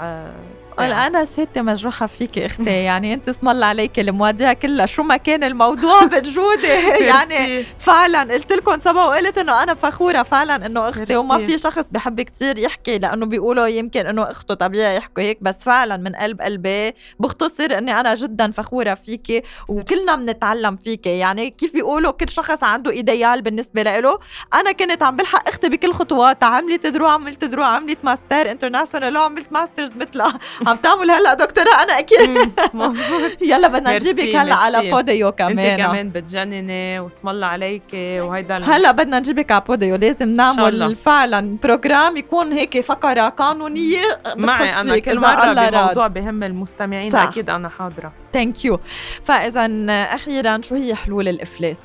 الساعة. 0.59 0.85
آه، 0.85 1.07
أنا 1.07 1.25
شهدتي 1.25 1.61
مجروحة 1.61 2.07
فيك 2.07 2.39
أختي 2.39 2.83
يعني 2.89 3.13
أنت 3.13 3.29
اسم 3.29 3.49
الله 3.49 3.65
عليك 3.65 3.99
المواضيع 3.99 4.53
كلها. 4.53 4.85
شو 4.85 5.03
ما 5.03 5.17
كان 5.17 5.43
الموضوع 5.43 6.03
بتجودي 6.13 6.67
يعني 7.11 7.63
فعلا 7.63 8.33
قلت 8.33 8.53
لكم 8.53 8.79
سبا 8.79 9.03
وقلت 9.03 9.37
إنه 9.37 9.63
أنا 9.63 9.73
فخورة 9.73 10.23
فعلا 10.23 10.65
إنه 10.65 10.89
أختي. 10.89 11.15
وما 11.15 11.37
في 11.37 11.57
شخص 11.57 11.85
بحب 11.91 12.21
كثير 12.21 12.57
يحكي 12.59 12.97
لأنه 12.99 13.25
بيقولوا 13.25 13.67
يمكن 13.67 14.07
إنه 14.07 14.31
أخته 14.31 14.53
طبيعي 14.53 14.95
يحكوا 14.95 15.23
هيك 15.23 15.37
بس 15.43 15.63
فعلا 15.63 15.97
من 15.97 16.15
قلب 16.15 16.41
قلبي 16.41 16.93
بختصر 17.19 17.77
إني 17.77 17.99
أنا 17.99 18.15
جدا 18.15 18.51
فخورة 18.51 18.93
فيكي. 18.93 19.41
وكلنا 19.67 20.18
بنتعلم 20.19 20.75
فيك. 20.75 21.07
يعني 21.07 21.49
كيف 21.49 21.73
بيقولوا 21.73 22.11
كل 22.11 22.29
شخص 22.29 22.63
عنده 22.63 22.91
idéal 22.91 23.41
بالنسبة 23.41 23.83
له. 23.83 24.19
أنا 24.53 24.71
كنت 24.71 25.03
عم 25.03 25.15
بلحق 25.15 25.47
أختي 25.49 25.69
بكل 25.69 25.93
خطواتها. 25.93 26.47
عملت 26.47 26.87
droit 26.87 27.05
عملت 27.05 27.43
droit 27.43 27.63
عملت 27.63 27.97
master 28.03 28.51
international 28.51 29.17
وعملت 29.17 29.51
masters 29.51 29.95
مثلها. 29.95 30.33
عم 30.67 30.75
تعمل 30.75 31.11
هلأ 31.11 31.33
دكتوراه 31.33 31.83
أنا 31.83 31.99
أكيد. 31.99 32.51
مزبوط 32.73 33.41
يلا 33.51 33.67
بدنا 33.67 33.93
نجيبك 33.93 34.35
هلأ 34.35 34.55
على 34.55 34.91
بوديو 34.91 35.31
كمان. 35.31 35.59
أنت 35.59 35.81
كمان 35.81 36.09
بتجنني 36.09 36.99
واسم 36.99 37.29
الله 37.29 37.47
عليك 37.47 37.83
وهيدا 37.93 38.57
هلأ 38.57 38.91
بدنا 38.91 39.19
نجيبك 39.19 39.51
على 39.51 39.63
بوديو. 39.67 39.95
لازم 39.95 40.29
نعمل 40.29 40.95
فعلا 40.95 41.57
program 41.63 42.17
يكون 42.17 42.51
هيك 42.51 42.79
فقرة 42.81 43.29
قانونية 43.29 44.19
معي 44.35 44.81
أنا 44.81 44.99
كل 44.99 45.19
مرة 45.19 45.69
بموضوع 45.69 46.07
بهم 46.07 46.43
المستمعين 46.43 47.15
أكيد 47.15 47.49
أنا 47.49 47.69
حاضرة. 47.69 48.11
thank 48.33 48.65
you 48.65 48.79
فاذا 49.23 49.67
أخيرا 50.15 50.61
شو 50.61 50.75
هي 50.75 50.95
حلول 50.95 51.27
الإفلاس؟ 51.27 51.79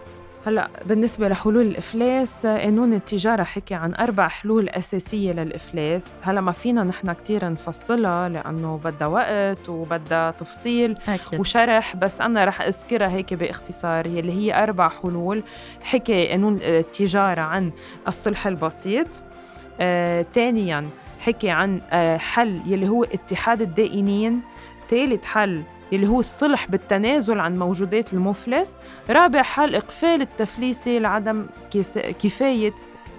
هلأ 0.47 0.71
بالنسبة 0.87 1.29
لحلول 1.29 1.67
الإفلاس 1.67 2.47
قانون 2.47 2.93
التجارة 2.93 3.43
حكي 3.43 3.75
عن 3.75 3.95
أربع 3.95 4.29
حلول 4.29 4.69
أساسية 4.69 5.33
للإفلاس. 5.33 6.21
هلأ 6.23 6.41
ما 6.41 6.53
فينا 6.53 6.85
نحن 6.85 7.13
كتير 7.13 7.51
نفصلها 7.51 8.29
لأنه 8.29 8.81
بدها 8.85 9.07
وقت 9.07 9.69
وبدها 9.69 10.31
تفصيل 10.31 10.95
أكيد. 11.09 11.41
وشرح 11.41 11.97
بس 11.97 12.21
أنا 12.21 12.45
رح 12.45 12.61
أذكرها 12.61 13.09
هيك 13.09 13.35
باختصار. 13.35 14.07
يلي 14.07 14.33
هي 14.33 14.63
أربع 14.63 14.89
حلول 14.89 15.43
حكي 15.83 16.29
قانون 16.29 16.59
التجارة 16.63 17.41
عن 17.41 17.73
الصلح 18.09 18.47
البسيط. 18.47 19.23
آه، 19.81 20.27
ثانيا 20.35 20.89
حكي 21.21 21.51
عن 21.51 21.81
آه، 21.91 22.17
حل 22.17 22.61
يلي 22.67 22.89
هو 22.89 23.05
اتحاد 23.05 23.63
الدائنين. 23.63 24.41
ثالث 24.91 25.25
حل 25.25 25.63
يلي 25.95 26.09
هو 26.09 26.21
الصلح 26.21 26.67
بالتنازل 26.67 27.41
عن 27.41 27.59
موجودات 27.59 28.13
المفلس 28.13 28.79
رابع 29.11 29.43
حل 29.43 29.75
إقفال 29.75 30.23
التفليسة 30.23 30.91
لعدم 30.91 31.47
كفاية 32.19 32.75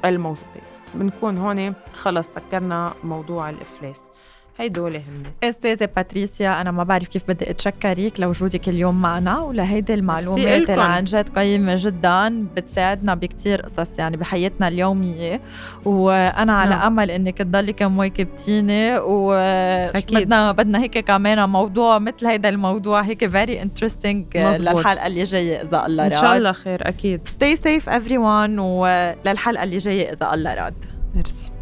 الموجودات 0.05 0.63
بنكون 0.93 1.37
هون 1.37 1.73
خلص 1.93 2.27
سكرنا 2.27 2.93
موضوع 3.03 3.49
الإفلاس. 3.49 4.11
هيدول 4.57 4.95
هن. 4.95 5.23
استاذة 5.43 5.89
باتريسيا 5.95 6.61
أنا 6.61 6.71
ما 6.71 6.83
بعرف 6.83 7.07
كيف 7.07 7.23
بدي 7.27 7.49
اتشكرك 7.49 8.19
لوجودك 8.19 8.69
اليوم 8.69 9.01
معنا 9.01 9.39
ولهيدي 9.39 9.93
المعلومات 9.93 10.69
اللي 10.69 10.83
عن 10.83 11.03
جد 11.03 11.29
قيمة 11.29 11.75
جدا 11.77 12.47
بتساعدنا 12.55 13.15
بكتير 13.15 13.61
قصص 13.61 13.99
يعني 13.99 14.17
بحياتنا 14.17 14.67
اليومية. 14.67 15.41
وأنا 15.85 16.53
على 16.53 16.69
نعم. 16.69 16.81
أمل 16.99 17.11
إنك 17.11 17.37
تضلك 17.37 17.83
مواكبتيني 17.83 18.97
وبدنا 18.99 20.51
بدنا 20.51 20.81
هيك 20.81 20.97
كمان 20.97 21.49
موضوع 21.49 21.99
مثل 21.99 22.27
هيدا 22.27 22.49
الموضوع 22.49 23.01
هيك 23.01 23.27
very 23.27 23.61
interesting 23.61 24.37
للحلقة 24.37 25.07
اللي 25.07 25.23
جاية 25.23 25.61
إذا 25.61 25.85
الله 25.85 26.03
راد. 26.03 26.13
ان 26.13 26.21
شاء 26.21 26.37
الله 26.37 26.51
خير 26.51 26.87
أكيد. 26.87 27.27
Stay 27.27 27.57
safe 27.57 27.85
everyone 27.85 28.59
وللحلقة 28.59 29.63
اللي 29.63 29.77
جاية 29.77 30.13
إذا 30.13 30.33
الله 30.33 30.53
راد. 30.53 30.85
ميرسي. 31.15 31.54